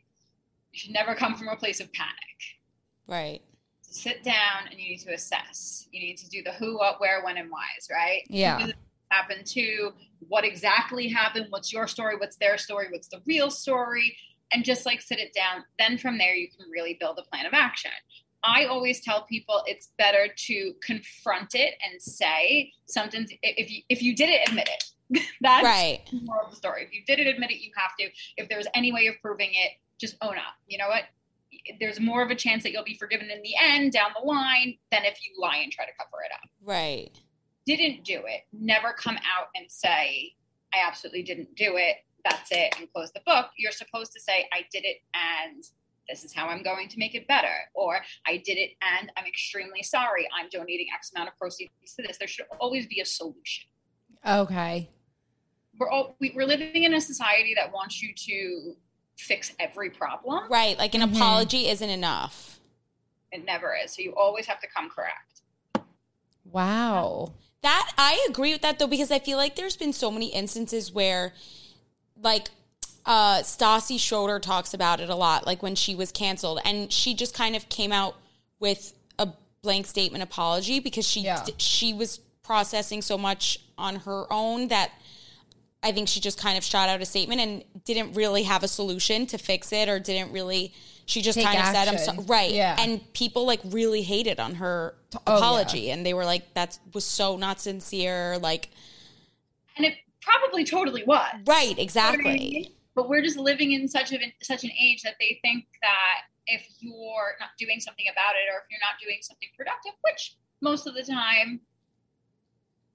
[0.72, 2.14] You should never come from a place of panic.
[3.08, 3.42] Right.
[3.82, 5.88] So sit down and you need to assess.
[5.92, 8.24] You need to do the who, what, where, when, and whys, right?
[8.28, 8.60] Yeah.
[8.60, 9.94] Who did this happen to?
[10.28, 11.48] What exactly happened?
[11.50, 12.18] What's your story?
[12.18, 12.88] What's their story?
[12.92, 14.18] What's the real story?
[14.52, 15.64] And just like sit it down.
[15.80, 17.92] Then from there, you can really build a plan of action.
[18.46, 23.28] I always tell people it's better to confront it and say something.
[23.42, 25.24] If you if you did it, admit it.
[25.42, 26.02] That's Right.
[26.24, 26.84] more of the story.
[26.84, 27.64] If you did it, admit it.
[27.64, 28.10] You have to.
[28.38, 30.56] If there's any way of proving it, just own up.
[30.68, 31.04] You know what?
[31.80, 34.78] There's more of a chance that you'll be forgiven in the end down the line
[34.92, 36.50] than if you lie and try to cover it up.
[36.64, 37.12] Right.
[37.66, 38.42] Didn't do it.
[38.54, 40.34] Never come out and say,
[40.74, 41.98] I absolutely didn't do it.
[42.24, 43.48] That's it, and close the book.
[43.58, 45.64] You're supposed to say, I did it, and
[46.10, 47.54] this is how I'm going to make it better.
[47.74, 50.28] Or I did it, and I'm extremely sorry.
[50.38, 52.18] I'm donating X amount of proceeds to this.
[52.18, 53.66] There should always be a solution
[54.28, 54.90] Okay.
[55.78, 58.76] we're all, we, we're living in a society that wants you to
[59.18, 60.50] fix every problem.
[60.50, 60.78] Right.
[60.78, 61.16] Like an Mhm.
[61.16, 62.60] apology isn't enough.
[63.32, 63.92] It never is.
[63.94, 65.42] So you always have to come correct.
[66.46, 67.34] Wow.
[67.62, 70.92] That I agree with that though because I feel like there's been so many instances
[70.92, 71.34] where
[72.22, 72.50] like
[73.06, 77.14] uh Stassi Schroeder talks about it a lot like when she was canceled and she
[77.14, 78.16] just kind of came out
[78.60, 79.28] with a
[79.62, 81.46] blank statement apology because she Yeah.
[81.58, 84.92] she was processing so much on her own that
[85.84, 88.68] I think she just kind of shot out a statement and didn't really have a
[88.68, 90.74] solution to fix it or didn't really
[91.08, 92.18] she just Take kind of said I'm action.
[92.18, 92.76] so right Yeah.
[92.80, 95.38] and people like really hated on her Oh, yeah.
[95.38, 98.70] apology and they were like that was so not sincere like
[99.78, 101.28] And it probably totally was.
[101.46, 102.72] right You know I exactly mean?
[102.96, 106.66] But we're just living in such a such an age that they think that if
[106.80, 110.88] you're not doing something about it or if you're not doing something productive, which most
[110.88, 111.60] of the time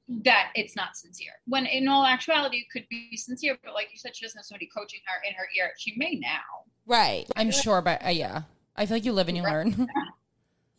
[0.08, 1.32] that it's not sincere.
[1.46, 4.44] When in all actuality it could be sincere, but like you said, she doesn't have
[4.44, 5.72] somebody coaching her in her ear.
[5.78, 6.64] She may now.
[6.86, 8.42] right I'm sure, but uh, yeah.
[8.76, 9.86] I feel like you live and you learn.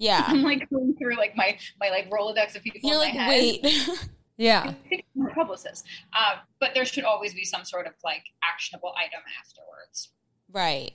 [0.01, 3.13] yeah I'm like going through like my my like Rolodex of people you're in like
[3.13, 3.59] my head.
[3.61, 3.99] wait
[4.41, 4.73] yeah.
[5.15, 5.85] my publicist.
[6.17, 10.11] Um, but there should always be some sort of like actionable item afterwards.
[10.51, 10.91] right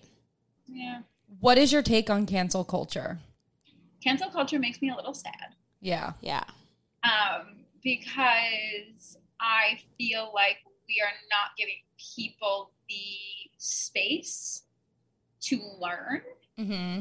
[0.67, 1.01] Yeah.
[1.41, 3.21] What is your take on cancel culture?
[4.03, 5.55] Cancel culture makes me a little sad.
[5.81, 6.13] Yeah.
[6.21, 6.45] yeah
[7.05, 11.83] Um, because I feel like we are not giving
[12.15, 14.63] people the space
[15.43, 16.23] to learn.
[16.59, 16.99] Mm-hmm.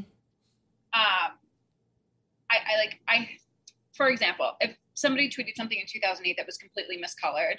[0.94, 1.32] Um,
[2.52, 3.30] I, I like I,
[3.94, 7.58] for example, if somebody tweeted something in 2008 that was completely miscolored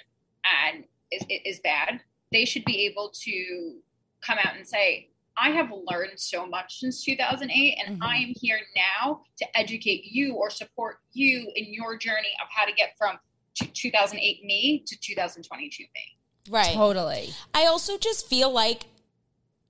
[0.65, 3.77] and is, is bad, they should be able to
[4.21, 8.05] come out and say, I have learned so much since 2008, and Mhm.
[8.05, 12.65] I am here now to educate you or support you in your journey of how
[12.65, 13.19] to get from
[13.55, 16.17] t- 2008 me to 2022 me.
[16.49, 17.33] right Totally.
[17.53, 18.85] I also just feel like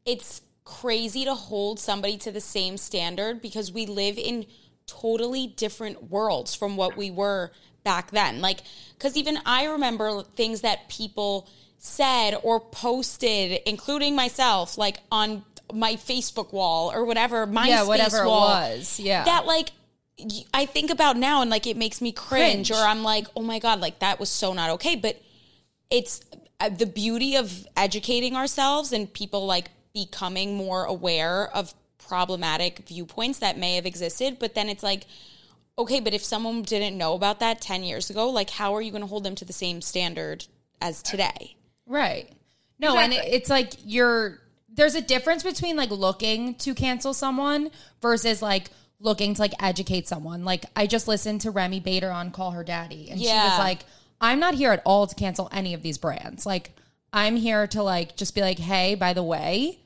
[0.05, 4.45] it's crazy to hold somebody to the same standard because we live in
[4.87, 7.51] totally different worlds from what we were
[7.83, 8.41] back then.
[8.41, 8.61] Like,
[8.97, 11.47] because even I remember things that people
[11.77, 18.25] said or posted, including myself, like on my Facebook wall or whatever, my yeah, whatever
[18.25, 18.99] wall, was.
[18.99, 19.23] Yeah.
[19.25, 19.71] that like
[20.53, 22.71] I think about now and like it makes me cringe, Cringe.
[22.71, 24.95] or I'm like, oh my god, like that was so not okay.
[24.95, 25.21] But
[25.89, 26.21] it's
[26.59, 33.39] uh, the beauty of educating ourselves and people like becoming more aware of problematic viewpoints
[33.39, 34.37] that may have existed.
[34.39, 35.05] But then it's like,
[35.77, 38.91] okay, but if someone didn't know about that 10 years ago, like how are you
[38.91, 40.45] going to hold them to the same standard
[40.81, 41.55] as today?
[41.85, 42.29] Right.
[42.79, 47.71] No, and it, it's like you're there's a difference between like looking to cancel someone
[48.01, 50.45] versus like looking to like educate someone.
[50.45, 53.79] Like I just listened to Remi Bader on Call Her Daddy and she was like
[54.19, 56.45] I'm not here at all to cancel any of these brands.
[56.45, 56.71] Like
[57.13, 59.79] I'm here to like just be like, "Hey, by the way,"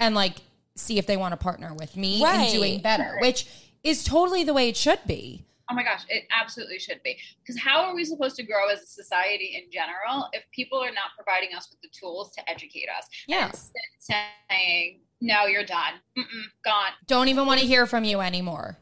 [0.00, 0.36] and like
[0.76, 2.48] see if they want to partner with me Right.
[2.48, 3.46] in doing better, which
[3.82, 5.44] is totally the way it should be.
[5.70, 7.16] Oh my gosh, it absolutely should be.
[7.42, 10.90] Because how are we supposed to grow as a society in general if people are
[10.90, 13.06] not providing us with the tools to educate us?
[13.26, 13.46] Yeah.
[13.46, 13.54] And
[13.98, 15.94] saying, no, you're done.
[16.18, 16.90] Mm-mm, gone.
[17.06, 18.76] Don't even want to hear from you anymore.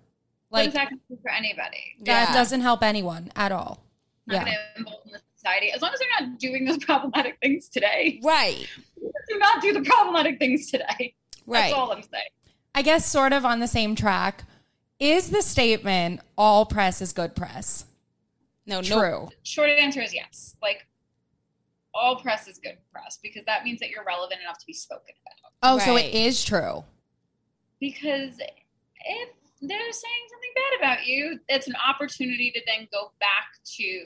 [0.48, 1.94] What Like that going to do for anybody?
[2.00, 2.34] that Yeah.
[2.34, 3.84] doesn't help anyone at all.
[4.26, 4.44] Not Yeah.
[4.44, 5.70] going to embolden the society.
[5.70, 8.18] As long as they're not doing those problematic things today.
[8.24, 8.66] Right.
[9.28, 11.14] Do not do the problematic things today.
[11.46, 11.62] Right.
[11.62, 12.24] That's all I'm saying.
[12.74, 14.44] I guess sort of on the same track.
[14.98, 17.86] Is the statement all press is good press?
[18.66, 19.00] No, no.
[19.00, 19.28] True.
[19.42, 20.56] Short answer is yes.
[20.62, 20.86] Like
[21.94, 25.14] all press is good press because that means that you're relevant enough to be spoken
[25.26, 25.52] about.
[25.62, 26.84] Oh, so it is true.
[27.80, 29.28] Because if
[29.60, 34.04] they're saying something bad about you, it's an opportunity to then go back to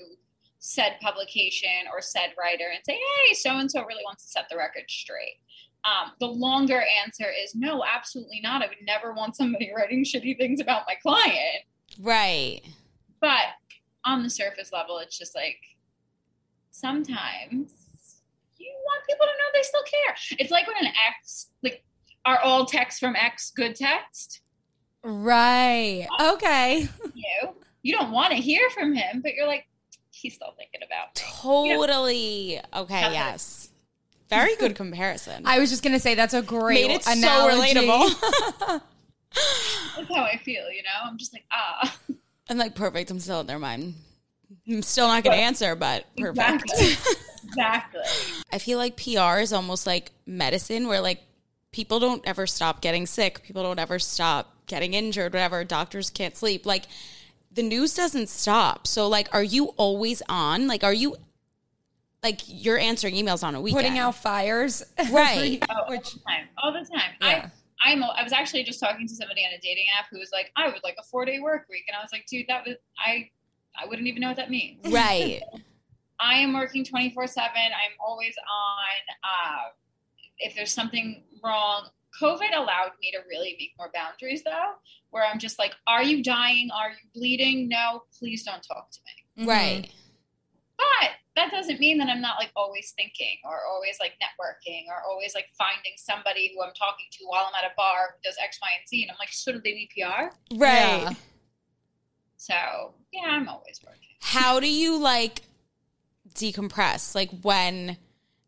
[0.58, 4.48] said publication or said writer and say, hey, so and so really wants to set
[4.50, 5.38] the record straight.
[5.86, 8.62] Um, the longer answer is no, absolutely not.
[8.62, 11.64] I would never want somebody writing shitty things about my client.
[12.00, 12.62] Right.
[13.20, 13.54] But
[14.04, 15.58] on the surface level, it's just like
[16.70, 17.70] sometimes
[18.58, 20.16] you want people to know they still care.
[20.38, 21.84] It's like when an ex, like,
[22.24, 24.40] are all texts from ex good text?
[25.04, 26.06] Right.
[26.20, 26.88] Okay.
[27.14, 29.66] You, you don't want to hear from him, but you're like,
[30.10, 31.22] he's still thinking about me.
[31.74, 32.60] Totally.
[32.74, 33.14] Okay, Have it.
[33.14, 33.65] yes.
[34.28, 35.42] Very good comparison.
[35.44, 37.72] I was just gonna say that's a great Made it analogy.
[37.72, 38.82] so relatable.
[39.96, 40.90] That's how I feel, you know?
[41.04, 41.98] I'm just like, ah.
[42.48, 43.10] I'm like, perfect.
[43.10, 43.94] I'm still in their mind.
[44.68, 46.64] I'm still not going to answer, but perfect.
[46.64, 47.14] Exactly.
[47.44, 48.00] exactly.
[48.52, 51.22] I feel like PR is almost like medicine where like
[51.72, 53.42] people don't ever stop getting sick.
[53.42, 55.64] People don't ever stop getting injured, whatever.
[55.64, 56.64] Doctors can't sleep.
[56.64, 56.84] Like
[57.52, 58.86] the news doesn't stop.
[58.86, 60.66] So like are you always on?
[60.66, 61.16] Like are you
[62.26, 63.84] like you're answering emails on a weekend?
[63.84, 64.82] Putting out fires.
[65.10, 65.62] Right.
[65.70, 66.48] Oh, Which all the time.
[66.58, 67.12] All the time.
[67.20, 67.50] Yeah.
[67.84, 70.30] I I'm I was actually just talking to somebody on a dating app who was
[70.32, 71.84] like, I would like a four day work week.
[71.88, 73.30] And I was like, dude, that was I
[73.80, 74.80] I wouldn't even know what that means.
[74.90, 75.42] Right.
[76.18, 77.50] I am working 24 7.
[77.54, 79.16] I'm always on.
[79.22, 79.62] Uh,
[80.38, 81.88] if there's something wrong,
[82.20, 84.72] COVID allowed me to really make more boundaries, though,
[85.10, 86.70] where I'm just like, are you dying?
[86.74, 87.68] Are you bleeding?
[87.68, 88.98] No, please don't talk to
[89.36, 89.46] me.
[89.46, 89.90] Right.
[90.76, 95.02] But that doesn't mean that I'm not like always thinking or always like networking or
[95.08, 98.36] always like finding somebody who I'm talking to while I'm at a bar who does
[98.42, 99.02] X, Y, and Z.
[99.02, 100.34] And I'm like, shouldn't they be PR?
[100.54, 101.02] Right.
[101.02, 101.10] Yeah.
[102.36, 104.00] So yeah, I'm always working.
[104.20, 105.42] How do you like
[106.34, 107.14] decompress?
[107.14, 107.96] Like when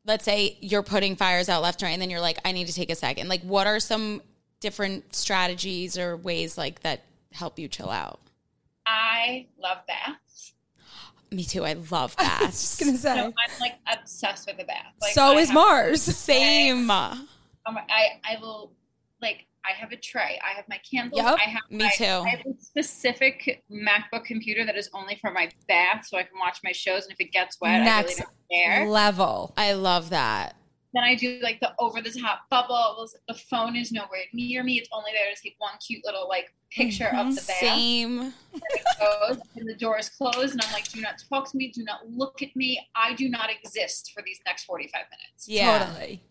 [0.05, 2.67] let's say you're putting fires out left and right and then you're like, I need
[2.69, 3.29] to take a second.
[3.29, 4.23] Like what are some
[4.61, 8.21] different strategies or ways like that help you chill out?
[8.87, 10.28] I love baths.
[11.31, 11.65] Me too.
[11.65, 12.61] I love I was baths.
[12.61, 13.15] just gonna say.
[13.15, 14.93] So I'm like obsessed with a bath.
[15.01, 16.03] Like, so I is Mars.
[16.03, 16.91] Same.
[16.91, 17.29] Um,
[17.67, 18.73] I I will
[19.21, 20.39] like I have a tray.
[20.43, 21.23] I have my candles.
[21.23, 22.05] Yep, I have me my, too.
[22.05, 26.39] I have a specific MacBook computer that is only for my bath, so I can
[26.39, 27.05] watch my shows.
[27.05, 28.87] And if it gets wet, I really Next don't care.
[28.87, 29.53] level.
[29.57, 30.57] I love that.
[30.95, 33.15] Then I do like the over the top bubbles.
[33.27, 34.79] The phone is nowhere near me.
[34.79, 37.31] It's only there to take one cute little like picture of mm-hmm.
[37.31, 37.61] the bath.
[37.61, 38.35] Same.
[38.55, 41.69] It goes, and the door is closed, and I'm like, do not talk to me.
[41.69, 42.87] Do not look at me.
[42.95, 45.49] I do not exist for these next 45 minutes.
[45.49, 45.87] Yeah.
[45.87, 46.23] Totally.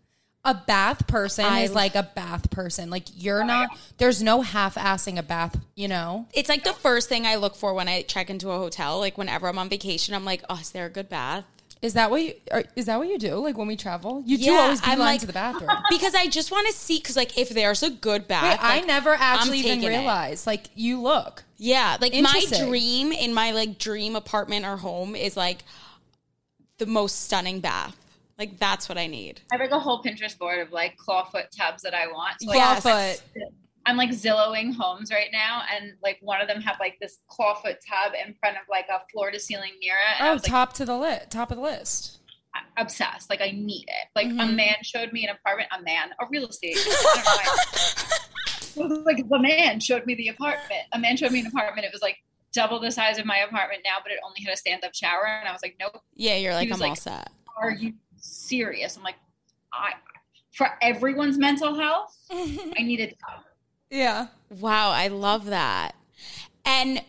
[0.46, 2.90] A bath person I- is like a bath person.
[2.90, 3.70] Like you're oh, not.
[3.98, 5.60] There's no half-assing a bath.
[5.76, 6.28] You know.
[6.34, 9.00] It's like the first thing I look for when I check into a hotel.
[9.00, 11.46] Like whenever I'm on vacation, I'm like, oh, is there a good bath?
[11.82, 12.34] Is that what you?
[12.52, 13.36] Or is that what you do?
[13.36, 15.70] Like when we travel, you do Yeah, always be I'm line like- to the bathroom.
[15.90, 18.78] Because I just want to see, because like if there's a good bath, Wait, I
[18.78, 19.98] like, never actually even taking it.
[20.00, 20.48] realized.
[20.48, 21.44] Like you look.
[21.58, 22.68] Yeah, like my Interesting.
[22.68, 25.64] dream in my like dream apartment or home is like
[26.78, 27.96] the most stunning bath.
[28.40, 29.42] Like that's what I need.
[29.52, 32.36] I have like a whole Pinterest board of like clawfoot tubs that I want.
[32.42, 32.84] So, like, Yes.
[32.84, 33.22] Clawfoot.
[33.88, 37.78] I'm like Zillowing homes right now, and like one of them had like this clawfoot
[37.88, 39.98] tub in front of like a floor to ceiling mirror.
[40.20, 41.32] And Oh, was like top to the list.
[41.32, 42.20] Top of the list.
[42.76, 43.30] obsessed.
[43.30, 44.08] Like I need it.
[44.16, 44.56] Like a Mhm.
[44.56, 45.70] man showed me an apartment.
[45.78, 46.72] A man, a real estate.
[46.78, 48.86] agent, I don't know why.
[48.86, 50.82] It was like the man showed me the apartment.
[50.92, 51.86] A man showed me an apartment.
[51.86, 52.18] It was like
[52.54, 55.28] double the size of my apartment now, but it only had a stand up shower.
[55.28, 56.02] And I was like, nope.
[56.16, 57.30] Yeah, you're like I'm all set.
[57.62, 58.98] Are you serious?
[58.98, 59.16] I'm like,
[59.72, 59.94] I
[60.54, 63.44] for everyone's mental health, I need a tub.
[63.90, 64.28] Yeah.
[64.50, 65.96] Wow, I love that.
[66.66, 67.02] And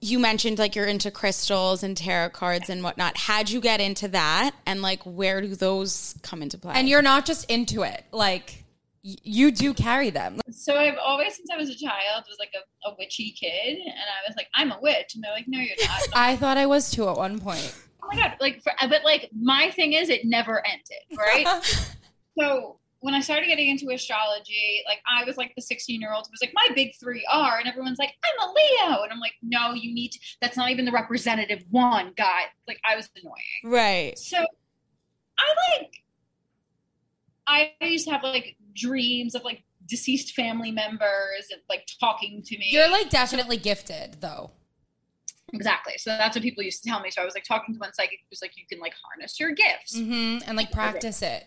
[0.00, 3.16] you mentioned like you're into crystals and tarot cards and whatnot.
[3.16, 4.50] How'd you get into that?
[4.66, 6.72] And like, where do those come into play?
[6.74, 8.04] And you're not just into it.
[8.12, 8.64] Like
[9.04, 10.40] y- you do carry them.
[10.50, 13.88] So I've always, since I was a child, was like a, a witchy kid, and
[13.94, 16.02] I was like, I'm a witch, and they're like, No, you're not.
[16.14, 17.74] I thought I was too at one point.
[18.02, 18.32] oh my god!
[18.40, 21.46] Like, for, but like my thing is, it never ended, right?
[22.38, 26.26] so when I started getting into astrology, like I was like the 16 year old
[26.30, 29.34] was like, my big three are, and everyone's like, I'm a Leo, and I'm like,
[29.42, 30.18] no, you need to.
[30.40, 32.44] That's not even the representative one guy.
[32.66, 33.76] Like I was annoying.
[33.76, 34.18] right.
[34.18, 35.90] So I like
[37.46, 42.56] I used to have like dreams of like deceased family members and like talking to
[42.56, 42.68] me.
[42.70, 44.50] You're like definitely gifted though.
[45.52, 45.92] exactly.
[45.98, 47.10] So that's what people used to tell me.
[47.10, 49.50] So I was like talking to one psychic who's like, you can like harness your
[49.50, 49.94] gifts.
[49.94, 50.48] Mm-hmm.
[50.48, 51.46] And like practice it.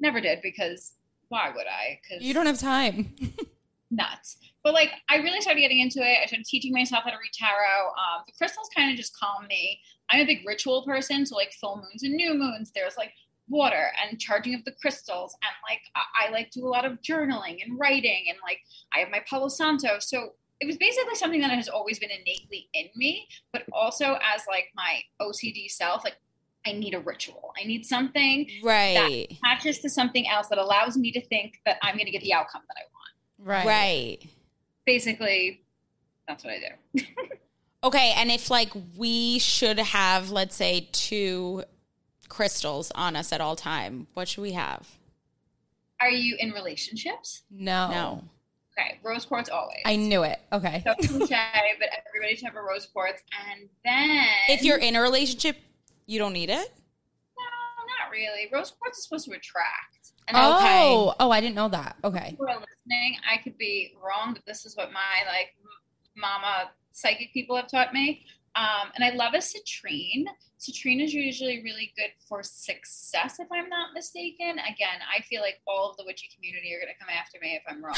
[0.00, 0.94] Never did because
[1.28, 2.00] why would I?
[2.02, 3.14] Because You don't have time.
[3.90, 4.36] nuts.
[4.62, 6.18] But like, I really started getting into it.
[6.22, 7.88] I started teaching myself how to read tarot.
[7.88, 9.80] Um, the crystals kind of just calm me.
[10.10, 13.12] I'm a big ritual person, so like full moons and new moons, there's like
[13.48, 17.00] water and charging of the crystals, and like I, I like do a lot of
[17.02, 18.58] journaling and writing, and like
[18.94, 19.98] I have my Palo Santo.
[20.00, 24.42] So it was basically something that has always been innately in me, but also as
[24.48, 26.16] like my OCD self, like
[26.66, 27.52] I need a ritual.
[27.60, 29.28] I need something Right.
[29.30, 32.22] that attaches to something else that allows me to think that I'm going to get
[32.22, 33.64] the outcome that I want.
[33.66, 33.66] Right.
[33.66, 34.30] Right.
[34.86, 35.62] Basically,
[36.28, 36.58] that's what I
[36.94, 37.02] do.
[37.84, 41.64] Okay, and if like we should have, let's say, two
[42.30, 44.88] crystals on us at all time, what should we have?
[46.00, 47.42] Are you in relationships?
[47.50, 47.90] No.
[47.90, 48.24] No.
[48.78, 49.82] Okay, rose quartz always.
[49.84, 50.40] I knew it.
[50.50, 50.82] Okay.
[50.82, 51.36] so cliche,
[51.78, 53.22] but everybody should have a rose quartz.
[53.50, 55.58] And then If you're in a relationship,
[56.06, 56.72] you don't need it.
[57.36, 57.44] no,
[58.04, 58.48] not really.
[58.52, 60.12] Rose quartz is supposed to attract.
[60.28, 60.40] And Oh.
[60.40, 61.96] I Oh, oh, I didn't know that.
[62.04, 62.34] Okay.
[62.38, 65.54] who are listening, I could be wrong, but this is what my like
[66.16, 68.24] mama psychic people have taught me.
[68.56, 70.24] Um, and I love a citrine.
[70.60, 74.50] Citrine is usually really good for success, if I'm not mistaken.
[74.60, 77.56] Again, I feel like all of the witchy community are going to come after me
[77.56, 77.96] if I'm wrong.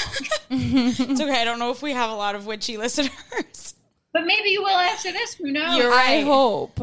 [1.10, 1.42] It's okay.
[1.42, 3.74] I don't know if we have a lot of witchy listeners.
[4.14, 5.34] but maybe you will after this.
[5.34, 5.76] Who knows?
[5.76, 6.80] You're I hope.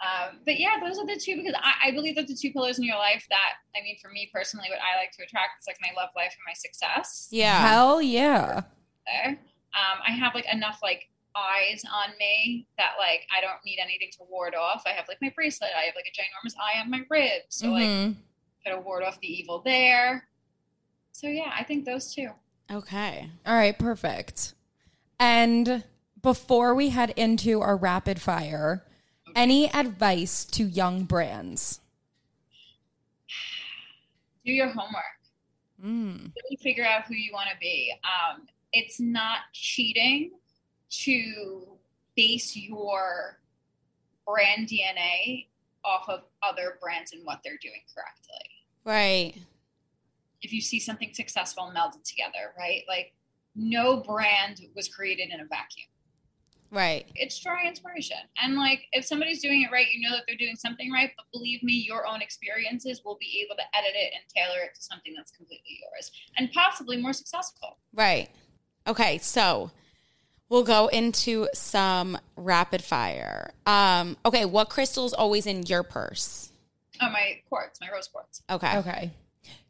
[0.00, 2.78] Um, but yeah, those are the two because I, I believe that the two pillars
[2.78, 5.66] in your life that I mean, for me personally, what I like to attract is
[5.66, 7.26] like my love life and my success.
[7.32, 7.66] Yeah.
[7.68, 8.62] Hell yeah.
[9.06, 9.30] There,
[9.74, 14.10] um, I have like enough like eyes on me that like I don't need anything
[14.18, 14.82] to ward off.
[14.86, 15.70] I have like my bracelet.
[15.76, 18.16] I have like a ginormous eye on my rib, so like Mhm.
[18.64, 20.28] gotta ward off the evil there.
[21.12, 22.30] So yeah, I think those two.
[22.70, 23.30] Okay.
[23.44, 24.54] All right, perfect.
[25.18, 25.82] And
[26.22, 28.84] before we head into our rapid fire,
[29.38, 31.78] any advice to young brands?
[34.44, 35.04] Do your homework.
[35.80, 36.32] Mm.
[36.34, 37.94] really figure out who you want to be.
[38.02, 40.32] Um, it's not cheating
[40.90, 41.68] to
[42.16, 43.38] base your
[44.26, 45.46] brand DNA
[45.84, 48.44] off of other brands and what they're doing correctly.
[48.84, 49.34] Right.
[50.42, 52.82] If you see something successful melded together, right?
[52.88, 53.12] Like
[53.54, 55.86] no brand was created in a vacuum.
[56.70, 57.06] Right.
[57.14, 58.18] It's drawing inspiration.
[58.42, 61.24] And like if somebody's doing it right, you know that they're doing something right, but
[61.32, 64.82] believe me, your own experiences will be able to edit it and tailor it to
[64.82, 67.78] something that's completely yours and possibly more successful.
[67.94, 68.28] Right.
[68.86, 69.70] Okay, so
[70.48, 73.52] we'll go into some rapid fire.
[73.66, 76.52] Um, okay, what crystal's always in your purse?
[77.00, 78.42] Oh, my quartz, my rose quartz.
[78.50, 78.78] Okay.
[78.78, 79.10] Okay.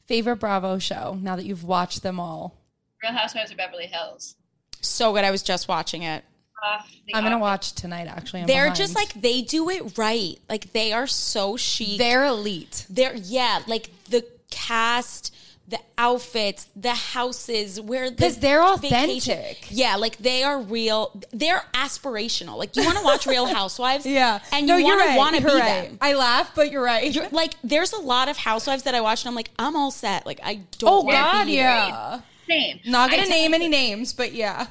[0.06, 2.56] Favorite Bravo show now that you've watched them all?
[3.02, 4.36] Real Housewives of Beverly Hills.
[4.80, 5.24] So good.
[5.24, 6.24] I was just watching it.
[6.62, 6.78] Uh,
[7.14, 7.40] I'm Office.
[7.40, 8.40] watch tonight, actually.
[8.40, 8.76] I'm They're behind.
[8.76, 10.38] just like they do it right.
[10.48, 11.98] Like they are so chic.
[11.98, 12.84] they're elite.
[12.90, 15.34] They're yeah, like the cast,
[15.68, 19.66] the outfits, the houses, where the 'Cause they're vacation- authentic.
[19.70, 21.20] Yeah, like they are real.
[21.32, 22.56] They're aspirational.
[22.56, 25.42] Like you want to watch Real Housewives, yeah, and you No, want to want to
[25.42, 25.88] be right.
[25.90, 25.98] them.
[26.00, 27.12] I laugh, but you're right.
[27.14, 29.90] You're, like there's a lot of housewives that I watch and I'm like I'm all
[29.90, 30.26] set.
[30.26, 30.90] Like I don't.
[30.90, 32.20] oh God, yeah.
[32.48, 32.80] Same.
[32.86, 34.68] Not gonna I name any names, but yeah.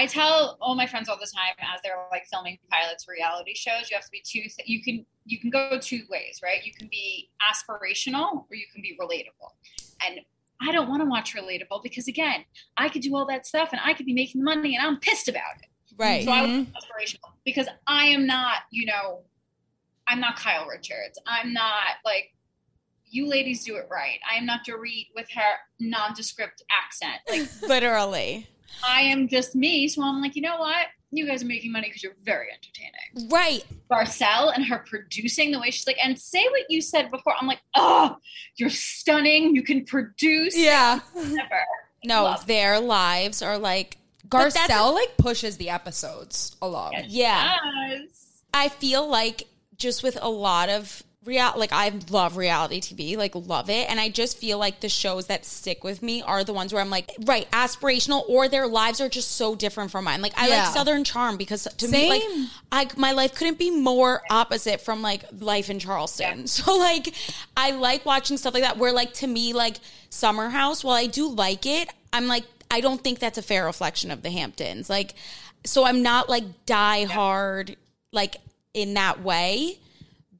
[0.00, 3.90] I tell all my friends all the time as they're like filming pilots reality shows,
[3.90, 4.40] you have to be two.
[4.40, 6.64] Th- you can you can go two ways, right?
[6.64, 9.50] You can be aspirational or you can be relatable.
[10.06, 10.20] And
[10.62, 12.46] I don't want to watch relatable because again,
[12.78, 15.28] I could do all that stuff and I could be making money and I'm pissed
[15.28, 15.68] about it.
[15.98, 16.24] Right.
[16.24, 16.72] So I mm-hmm.
[16.72, 19.20] was aspirational because I am not, you know,
[20.08, 21.20] I'm not Kyle Richards.
[21.26, 22.32] I'm not like
[23.04, 24.18] you ladies do it right.
[24.32, 27.20] I am not Dorit with her nondescript accent.
[27.28, 28.48] Like Literally.
[28.86, 29.88] I am just me.
[29.88, 30.86] So I'm like, you know what?
[31.12, 33.28] You guys are making money because you're very entertaining.
[33.30, 33.64] Right.
[33.90, 37.34] Garcelle and her producing the way she's like, and say what you said before.
[37.40, 38.16] I'm like, oh,
[38.56, 39.54] you're stunning.
[39.56, 40.56] You can produce.
[40.56, 41.00] Yeah.
[41.16, 41.60] Never.
[42.04, 42.46] No, Love.
[42.46, 46.92] their lives are like but that's- Garcelle like pushes the episodes along.
[47.08, 47.56] Yeah.
[47.88, 48.42] Yes.
[48.54, 53.34] I feel like just with a lot of real like I love reality TV, like
[53.34, 56.52] love it, and I just feel like the shows that stick with me are the
[56.52, 60.22] ones where I'm like, right, aspirational, or their lives are just so different from mine.
[60.22, 60.64] Like I Yeah.
[60.64, 62.46] like Southern Charm because to me, like Same.
[62.72, 66.46] I my life couldn't be more opposite from like life in Charleston.
[66.60, 67.14] So like
[67.56, 68.76] I like watching stuff like that.
[68.78, 69.76] Where like to me, like
[70.08, 73.64] Summer House, while I do like it, I'm like I don't think that's a fair
[73.66, 74.88] reflection of the Hamptons.
[74.88, 75.14] Like,
[75.64, 77.76] so I'm not like die hard
[78.12, 78.36] like
[78.74, 79.78] in that way,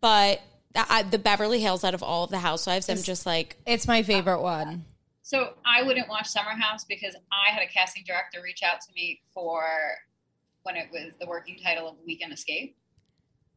[0.00, 0.40] but
[0.74, 4.02] I, the Beverly Hills out of all of the housewives, I'm just like, It's my
[4.02, 4.84] favorite one.
[5.22, 8.88] So I wouldn't watch Summer House because I had a casting director reach out to
[8.94, 9.62] me for
[10.62, 12.76] when it was the working title of Weekend Escape.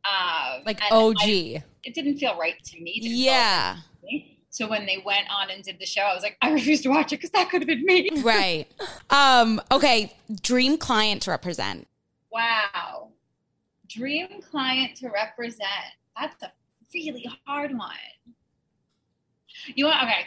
[0.06, 1.18] Um, Like OG.
[1.22, 2.92] I- it didn't feel right to me.
[3.04, 4.40] It yeah, to me.
[4.50, 6.90] So when they went on and did the show, I was like, I refuse to
[6.90, 8.10] watch it because that could have been me.
[8.24, 8.68] Right.
[9.10, 10.14] Um, okay.
[10.42, 11.88] Dream client to represent.
[12.32, 13.10] Wow.
[13.90, 15.68] Dream client to represent.
[16.20, 16.52] That's a
[16.94, 17.92] really hard one.
[19.76, 20.26] You want okay.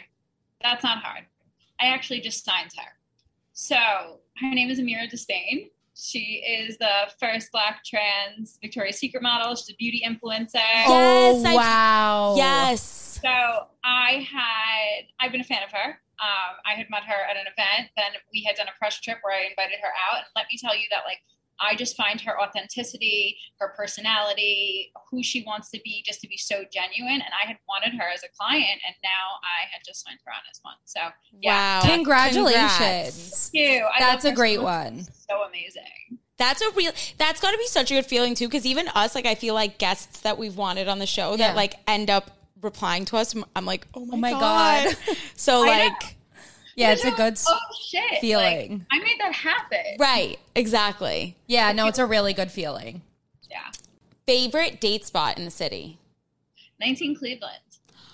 [0.61, 1.25] That's not hard.
[1.79, 2.91] I actually just signed her.
[3.53, 3.75] So
[4.37, 5.69] her name is Emira D'Spain.
[5.95, 9.55] She is the first black trans Victoria's Secret model.
[9.55, 10.53] She's a beauty influencer.
[10.55, 12.33] Yes, oh I've- wow.
[12.37, 13.19] Yes.
[13.21, 13.29] So
[13.83, 15.99] I had I've been a fan of her.
[16.19, 17.89] Um, I had met her at an event.
[17.95, 20.17] Then we had done a press trip where I invited her out.
[20.17, 21.19] And let me tell you that like
[21.59, 26.37] I just find her authenticity, her personality, who she wants to be, just to be
[26.37, 27.15] so genuine.
[27.15, 30.31] And I had wanted her as a client, and now I had just signed her
[30.31, 30.75] on as one.
[30.85, 30.99] So
[31.41, 31.95] yeah, Wow.
[31.95, 32.71] Congratulations.
[32.77, 33.49] Congrats.
[33.49, 33.85] thank you.
[33.85, 35.03] I That's a great so- one.
[35.27, 36.19] So amazing.
[36.37, 36.91] That's a real.
[37.17, 39.55] That's got to be such a good feeling too, because even us, like I feel
[39.55, 41.47] like guests that we've wanted on the show Yeah.
[41.47, 42.29] that like end up
[42.61, 43.33] replying to us.
[43.55, 44.95] I'm like, oh my, oh my god.
[45.07, 45.17] God.
[45.35, 45.95] so I know.
[46.77, 47.59] Like, Yeah, it's a good Oh
[47.89, 48.03] shit!
[48.11, 48.85] Like, feeling.
[48.91, 49.97] I made that happen.
[49.99, 51.35] right, exactly.
[51.47, 53.01] Yeah, no, it's a really good feeling.
[53.49, 53.71] Yeah.
[54.25, 55.97] Favorite date spot in the city.
[56.79, 57.53] 19 Cleveland.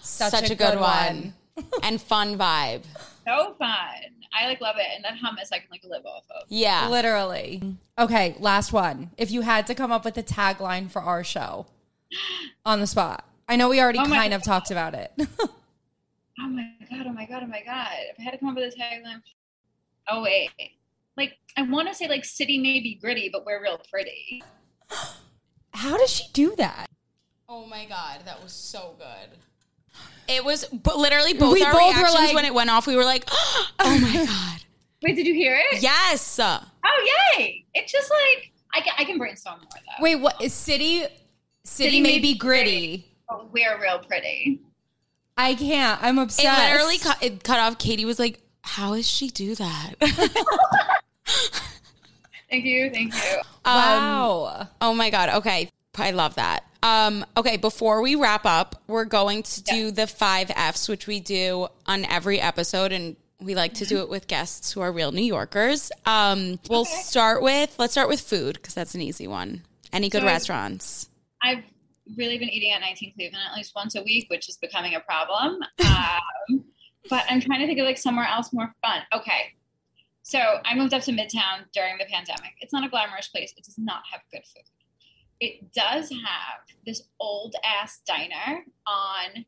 [0.01, 1.33] Such, a, good, one,
[1.83, 2.83] and fun vibe.
[3.25, 3.69] So fun.
[4.33, 4.85] I like love it.
[4.95, 6.43] And that hummus I can like live off of.
[6.49, 6.87] Yeah.
[6.89, 7.61] Literally.
[7.97, 9.11] Okay, last one.
[9.17, 11.65] If you had to come up with a tagline for our show
[12.65, 13.25] on the spot.
[13.47, 15.11] I know we already Oh my kind of talked about it.
[16.39, 17.91] Oh my god, oh my god, oh my god.
[18.11, 19.21] If I had to come up with a tagline.
[20.09, 20.49] Oh wait.
[21.15, 24.43] Like I want to say like city may be gritty, but we're real pretty.
[25.73, 26.87] How does she do that?
[27.49, 29.37] Oh my god, that was so good.
[30.27, 32.87] It was but literally both We our both were reactions like- when it went off.
[32.87, 34.63] We were like, oh my god,
[35.03, 35.81] Wait, did you hear it?
[35.81, 36.39] yes.
[36.39, 36.59] Oh
[37.37, 37.65] yay!
[37.73, 40.03] It's just like I can I can brainstorm more though.
[40.03, 41.09] Wait, what is city city,
[41.63, 43.05] City may may be be gritty.
[43.29, 44.61] But we're real pretty.
[45.37, 46.01] I can't.
[46.03, 46.45] I'm obsessed.
[46.45, 46.71] It obsessed.
[46.71, 47.77] literally cut, it cut off.
[47.79, 49.93] Katie was like, "How does she do that?"
[52.49, 53.37] Thank you, thank you.
[53.65, 54.67] Um, wow.
[54.79, 55.29] Oh my god.
[55.37, 55.69] Okay.
[55.97, 56.63] I love that.
[56.83, 61.19] Um, okay, before we wrap up, we're going to do the five F's, which we
[61.19, 65.11] do on every episode, and we like to do it with guests who are real
[65.11, 65.91] New Yorkers.
[66.05, 69.61] Um, we'll start with let's start with food because that's an easy one.
[69.91, 71.09] Any good So- restaurants?
[71.41, 71.63] I've
[72.17, 74.99] really been eating at 19 Cleveland at least once a week, which is becoming a
[74.99, 75.59] problem.
[76.49, 76.65] Um,
[77.09, 79.01] but I'm trying to think of like somewhere else more fun.
[79.13, 79.53] Okay.
[80.23, 82.53] So I moved up to Midtown during the pandemic.
[82.61, 83.53] It's not a glamorous place.
[83.57, 84.63] It does not have good food.
[85.39, 89.45] It does have this old ass diner on,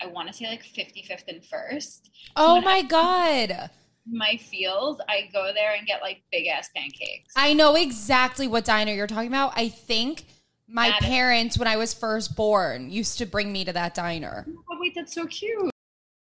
[0.00, 2.10] I want to say like 55th and First.
[2.36, 3.70] Oh when my god.
[4.10, 7.32] My field, I go there and get like big ass pancakes.
[7.36, 9.52] I know exactly what diner you're talking about.
[9.56, 10.24] I think
[10.72, 11.10] my Madison.
[11.10, 14.46] parents, when I was first born, used to bring me to that diner.
[14.70, 15.70] Oh, wait, that's so cute.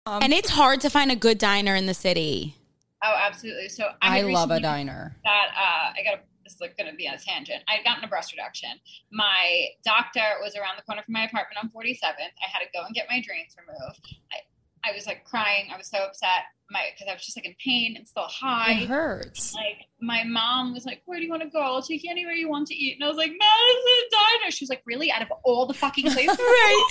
[0.06, 2.54] and it's hard to find a good diner in the city.
[3.02, 3.68] Oh, absolutely.
[3.68, 5.16] So I had love a diner.
[5.24, 7.62] that uh, I got a this is like going to be a tangent.
[7.68, 8.70] I had gotten a breast reduction.
[9.12, 12.00] My doctor was around the corner from my apartment on 47th.
[12.40, 14.16] I had to go and get my drains removed.
[14.32, 14.47] I,
[14.84, 15.68] I was like crying.
[15.72, 18.72] I was so upset my because I was just like in pain and still high.
[18.82, 19.54] It hurts.
[19.54, 21.60] Like my mom was like, "Where do you want to go?
[21.60, 24.64] I'll take you anywhere you want to eat." And I was like, "Madison Diner." She
[24.64, 25.10] was like, "Really?
[25.10, 26.84] Out of all the fucking places, Right.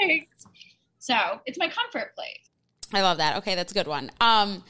[0.00, 0.46] Pancakes."
[0.98, 1.16] So
[1.46, 2.38] it's my comfort place.
[2.92, 3.36] I love that.
[3.38, 4.10] Okay, that's a good one.
[4.20, 4.62] Um,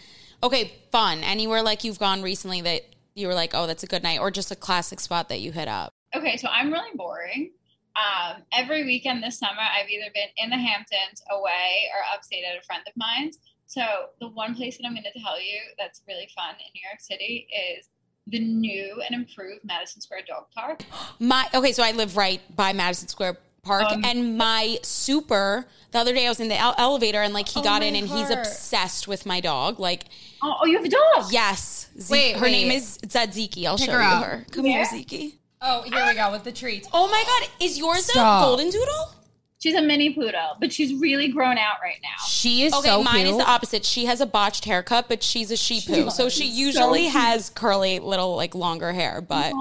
[0.42, 1.20] okay, fun.
[1.22, 2.82] Anywhere like you've gone recently that
[3.14, 5.50] you were like, oh, that's a good night, or just a classic spot that you
[5.52, 5.92] hit up.
[6.14, 7.50] Okay, so I'm really boring.
[7.98, 12.56] Um, every weekend this summer, I've either been in the Hamptons, away, or upstate at
[12.56, 13.38] a friend of mine's.
[13.66, 13.82] So
[14.20, 17.00] the one place that I'm going to tell you that's really fun in New York
[17.00, 17.88] City is
[18.26, 20.82] the new and improved Madison Square Dog Park.
[21.18, 25.66] My okay, so I live right by Madison Square Park, Um, and my super.
[25.90, 27.96] The other day, I was in the ele- elevator, and like he Oh, got in,
[27.96, 29.80] and he's obsessed with my dog.
[29.80, 30.04] Like,
[30.42, 31.32] Oh, oh you have a dog?
[31.32, 33.66] yes, Z- Wait, her name is Tzatziki.
[33.66, 34.24] I'll Pick show her you up.
[34.24, 34.46] her.
[34.52, 34.88] Come Yeah.
[34.88, 35.32] here, Ziki.
[35.60, 36.88] Oh, here we go with the treats.
[36.92, 38.42] Oh my god, is yours Stop.
[38.42, 39.14] a golden doodle?
[39.60, 42.24] She's a mini poodle, but she's really grown out right now.
[42.24, 43.84] She is Okay, so mine is the opposite.
[43.84, 48.36] She has a botched haircut, but she's a sheepoo, so she usually has curly little
[48.36, 49.20] like longer hair.
[49.20, 49.52] But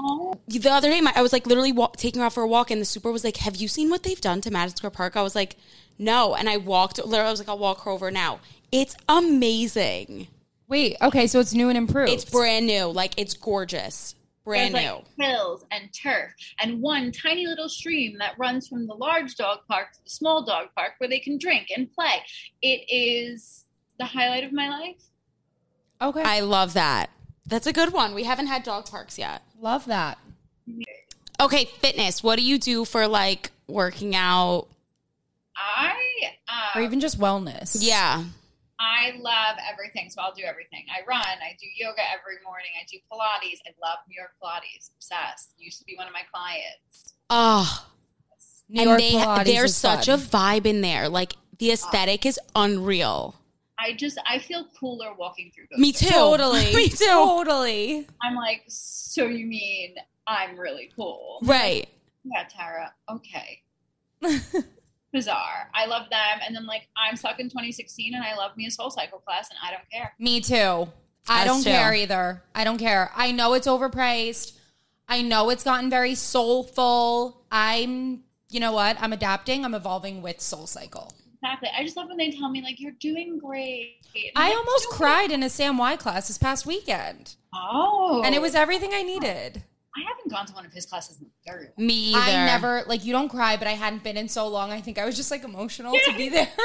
[0.46, 2.70] the other day, my, I was like literally wa- taking her out for a walk,
[2.70, 5.16] and the super was like, "Have you seen what they've done to Madison Square Park?"
[5.16, 5.56] I was like,
[5.98, 6.98] "No," and I walked.
[6.98, 8.38] Literally, I was like, "I'll walk her over now."
[8.70, 10.28] It's amazing.
[10.68, 12.12] Wait, okay, so it's new and improved.
[12.12, 12.84] It's brand new.
[12.84, 14.14] Like it's gorgeous.
[14.48, 14.92] Brand There's new.
[14.92, 19.58] like hills and turf and one tiny little stream that runs from the large dog
[19.68, 22.22] park to the small dog park where they can drink and play.
[22.62, 23.66] It is
[23.98, 25.02] the highlight of my life.
[26.00, 26.22] okay.
[26.22, 27.10] I love that.
[27.46, 28.14] That's a good one.
[28.14, 29.42] We haven't had dog parks yet.
[29.60, 30.18] love that.
[31.40, 32.22] Okay, fitness.
[32.22, 34.66] What do you do for like working out?
[35.56, 35.94] I
[36.48, 37.76] Uh, or even just wellness.
[37.80, 38.24] Yeah.
[38.80, 40.84] I love everything, so I'll do everything.
[40.88, 43.58] I run, I do yoga every morning, I do Pilates.
[43.66, 44.90] I love New York Pilates.
[44.94, 45.54] Obsessed.
[45.58, 47.14] Used to be one of my clients.
[47.28, 47.86] Oh,
[48.68, 50.14] New and York they Pilates there's such fun.
[50.14, 51.08] a vibe in there.
[51.08, 53.34] Like the aesthetic is unreal.
[53.80, 55.78] I just I feel cooler walking through those.
[55.80, 56.00] Me doors.
[56.00, 56.08] too.
[56.10, 57.04] totally, Me too.
[57.06, 58.06] totally.
[58.22, 59.94] I'm like, so you mean
[60.26, 61.38] I'm really cool?
[61.42, 61.88] Right.
[62.24, 62.92] Yeah, Tara.
[63.10, 63.62] Okay.
[65.12, 65.70] Bizarre.
[65.74, 68.70] I love them, and then like I'm stuck in 2016, and I love me a
[68.70, 70.12] Soul Cycle class, and I don't care.
[70.18, 70.88] Me too.
[71.30, 71.70] I Us don't too.
[71.70, 72.42] care either.
[72.54, 73.10] I don't care.
[73.14, 74.52] I know it's overpriced.
[75.08, 77.42] I know it's gotten very soulful.
[77.50, 78.96] I'm, you know what?
[79.00, 79.64] I'm adapting.
[79.64, 81.12] I'm evolving with Soul Cycle.
[81.42, 81.68] Exactly.
[81.76, 83.96] I just love when they tell me like you're doing great.
[84.14, 88.22] And I'm like, almost "Doing cried in a Sam Y class this past weekend, Oh,
[88.24, 89.62] and it was everything I needed.
[89.98, 91.86] I haven't gone to one of his classes in very long.
[91.86, 92.18] Me either.
[92.38, 94.70] I never like you don't cry, but I hadn't been in so long.
[94.70, 96.48] I think I was just like emotional to be there.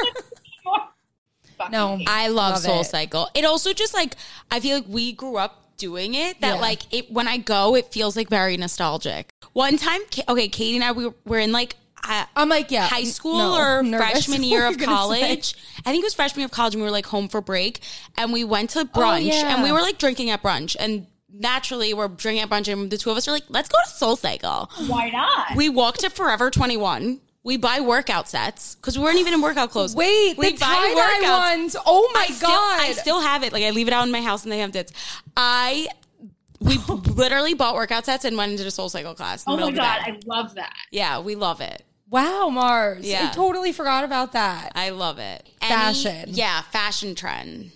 [1.70, 2.84] No, I love, Love Soul it.
[2.84, 3.28] Cycle.
[3.32, 4.16] It also just like
[4.50, 6.40] I feel like we grew up doing it.
[6.40, 6.60] That Yeah.
[6.60, 9.32] like it when I go, it feels like very nostalgic.
[9.52, 11.76] One time, okay, Katie and I we were, were in like
[12.06, 14.10] uh, I'm like, yeah, high n- school no, or nervous.
[14.26, 14.84] freshman year of you say?
[14.84, 15.54] college.
[15.86, 17.80] I think it was freshman year of college, and we were like home for break,
[18.18, 19.54] and we went to brunch, Oh, yeah.
[19.54, 22.96] and we were like drinking at brunch, and naturally we're drinking at brunch, and the
[22.98, 24.70] two of us are like, let's go to Soul Cycle.
[24.86, 25.56] Why not?
[25.56, 27.20] We walked to Forever Twenty One.
[27.42, 29.94] We buy workout sets because we weren't even in workout clothes.
[29.94, 31.76] Wait, we the tie dye ones.
[31.84, 32.36] Oh my I god!
[32.36, 33.52] still, I still have it.
[33.52, 34.92] Like I leave it out in my house and they have dits.
[35.36, 35.88] I
[36.60, 39.44] we literally bought workout sets and went into the Soul Cycle class.
[39.46, 40.14] Oh my god, of.
[40.14, 40.72] I love that.
[40.90, 41.82] yeah, we love it.
[42.08, 43.04] wow, Mars.
[43.06, 43.28] Yeah.
[43.30, 44.72] I totally forgot about that.
[44.74, 45.46] I love it.
[45.60, 46.24] Any- Fashion.
[46.28, 47.72] yeah, fashion trend.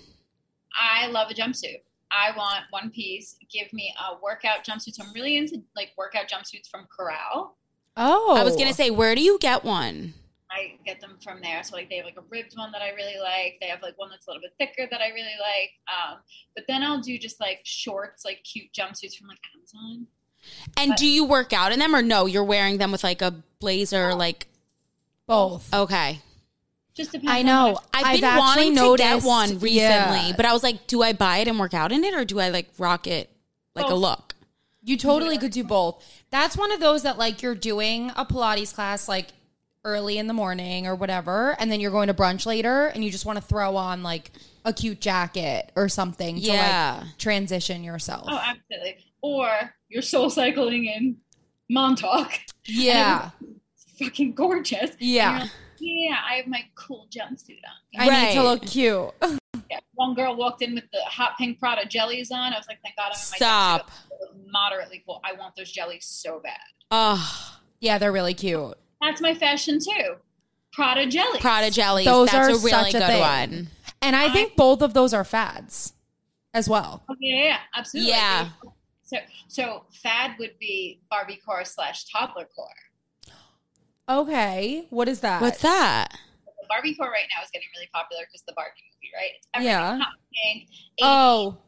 [0.75, 1.83] I love a jumpsuit.
[2.11, 3.37] I want one piece.
[3.53, 4.95] Give me a workout jumpsuit.
[4.95, 7.51] So I'm really into like workout jumpsuits from Koral.
[7.97, 10.15] oh, I was gonna say, where do you get one?
[10.51, 11.63] I get them from there.
[11.63, 13.59] So like they have like a ribbed one that I really like.
[13.61, 15.71] They have like one that's a little bit thicker that I really like.
[15.89, 16.19] Um,
[16.55, 20.07] but then I'll do just like shorts, like cute jumpsuits from like Amazon.
[20.77, 22.27] And do you work out in them or no?
[22.27, 24.47] You're wearing them with like a blazer, like
[25.27, 25.73] both.
[25.75, 26.21] okay.
[26.99, 27.33] Just depends.
[27.33, 27.73] I on know.
[27.73, 30.33] what I've, I've been actually wanting to get noticed- one recently, yeah.
[30.37, 32.39] but I was like, do I buy it and work out in it, or do
[32.41, 33.31] I like rock it
[33.75, 34.35] like a look?
[34.83, 36.05] You totally could do both.
[36.31, 39.29] That's one of those that like you're doing a Pilates class like
[39.85, 43.11] early in the morning or whatever, and then you're going to brunch later, and you
[43.11, 44.31] just want to throw on like
[44.65, 46.99] a cute jacket or something to Yeah.
[47.03, 48.27] like transition yourself.
[48.29, 48.97] Oh, absolutely.
[49.23, 49.49] Or
[49.89, 51.17] you're soul cycling in
[51.71, 52.33] Montauk.
[52.65, 53.31] yeah,
[53.99, 54.91] Fucking gorgeous.
[54.99, 55.47] Yeah.
[55.81, 58.01] And yeah, I have my cool jumpsuit on.
[58.09, 59.11] I need to look cute.
[59.71, 59.81] Yeah.
[59.95, 62.55] One girl walked in with the hot pink Prada jellies on.
[62.55, 63.91] I was like, thank God I'm in my Stop.
[63.91, 64.51] jumpsuit.
[64.51, 65.21] Moderately cool.
[65.25, 66.57] I want those jellies so bad.
[66.91, 68.79] Oh, yeah, they're really cute.
[69.03, 70.15] That's my fashion too.
[70.73, 71.43] Prada jellies.
[71.43, 72.07] Prada jellies.
[72.07, 73.21] Those That's are a really such a good thing.
[73.21, 73.69] one.
[74.01, 75.93] And I think both of those are fads
[76.55, 77.03] as well.
[77.11, 78.13] Oh, yeah, yeah, absolutely.
[78.13, 78.49] Yeah.
[79.03, 79.17] So,
[79.49, 82.69] so fad would be Barbie core slash toddler core.
[84.09, 85.41] Okay, what is that?
[85.43, 86.09] What's that?
[86.47, 89.31] The Barbie core right now is getting really popular because the Barbie movie, right?
[89.37, 89.99] It's everything Yeah.
[89.99, 90.69] hot pink.
[90.69, 91.03] 80s.
[91.03, 91.59] Oh,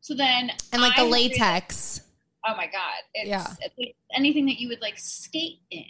[0.00, 2.02] so then and like I the would really- latex.
[2.46, 3.46] oh my god, it's, Yeah.
[3.60, 5.84] it's anything that you would like skate in.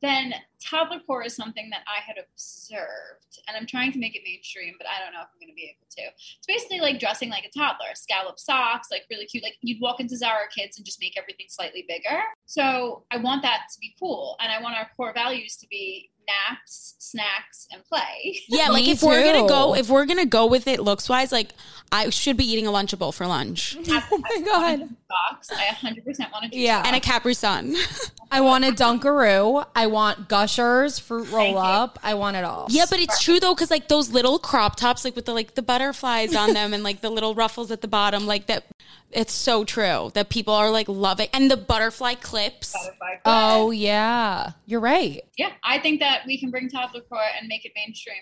[0.00, 0.32] Then
[0.64, 4.74] toddler core is something that I had observed, and I'm trying to make it mainstream,
[4.78, 6.02] but I don't know if I'm going to be able to.
[6.38, 9.42] It's basically like dressing like a toddler, scallop socks, like really cute.
[9.42, 12.20] Like you'd walk into Zara Kids and just make everything slightly bigger.
[12.46, 16.10] So I want that to be cool, and I want our core values to be
[16.28, 18.40] naps, snacks, and play.
[18.48, 21.32] Yeah, like Me if we're gonna go, if we're gonna go with it looks wise,
[21.32, 21.52] like
[21.90, 24.88] I should be eating a Lunchable for lunch Oh my god.
[25.08, 26.58] Box, I 100% want to do.
[26.58, 26.82] Yeah.
[26.84, 27.74] and a Capri Sun.
[28.30, 29.66] I want a Dunkaroo.
[29.74, 31.56] I want Gushers, fruit Thank roll you.
[31.58, 31.98] up.
[32.02, 32.66] I want it all.
[32.70, 35.54] yeah, but it's true though, because like those little crop tops, like with the like
[35.54, 38.64] the butterflies on them and like the little ruffles at the bottom, like that.
[39.10, 42.72] It's so true that people are like loving, and the butterfly clips.
[42.72, 43.20] Butterfly core.
[43.26, 45.20] Oh yeah, you're right.
[45.36, 48.16] yeah, I think that we can bring toddler core and make it mainstream.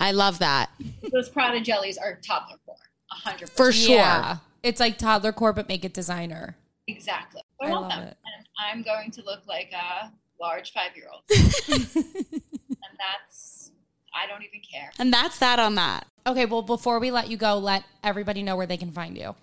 [0.00, 0.70] I love that
[1.12, 2.76] Those Prada jellies are toddler core,
[3.10, 3.96] hundred for sure.
[3.96, 6.56] Yeah, it's like toddler core, but make it designer.
[6.88, 7.42] Exactly.
[7.62, 8.16] I, I want love them, it.
[8.24, 10.10] and I'm going to look like a
[10.40, 13.70] large five year old, and that's
[14.14, 14.90] I don't even care.
[14.98, 16.06] And that's that on that.
[16.26, 19.34] Okay, well, before we let you go, let everybody know where they can find you.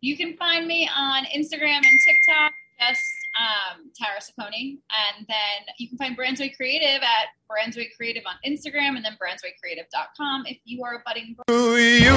[0.00, 3.00] You can find me on Instagram and TikTok, just
[3.40, 8.96] um, Tara Ciccone, and then you can find Brandsway Creative at Brandsway Creative on Instagram,
[8.96, 12.12] and then brandswaycreative.com if you are a budding To you,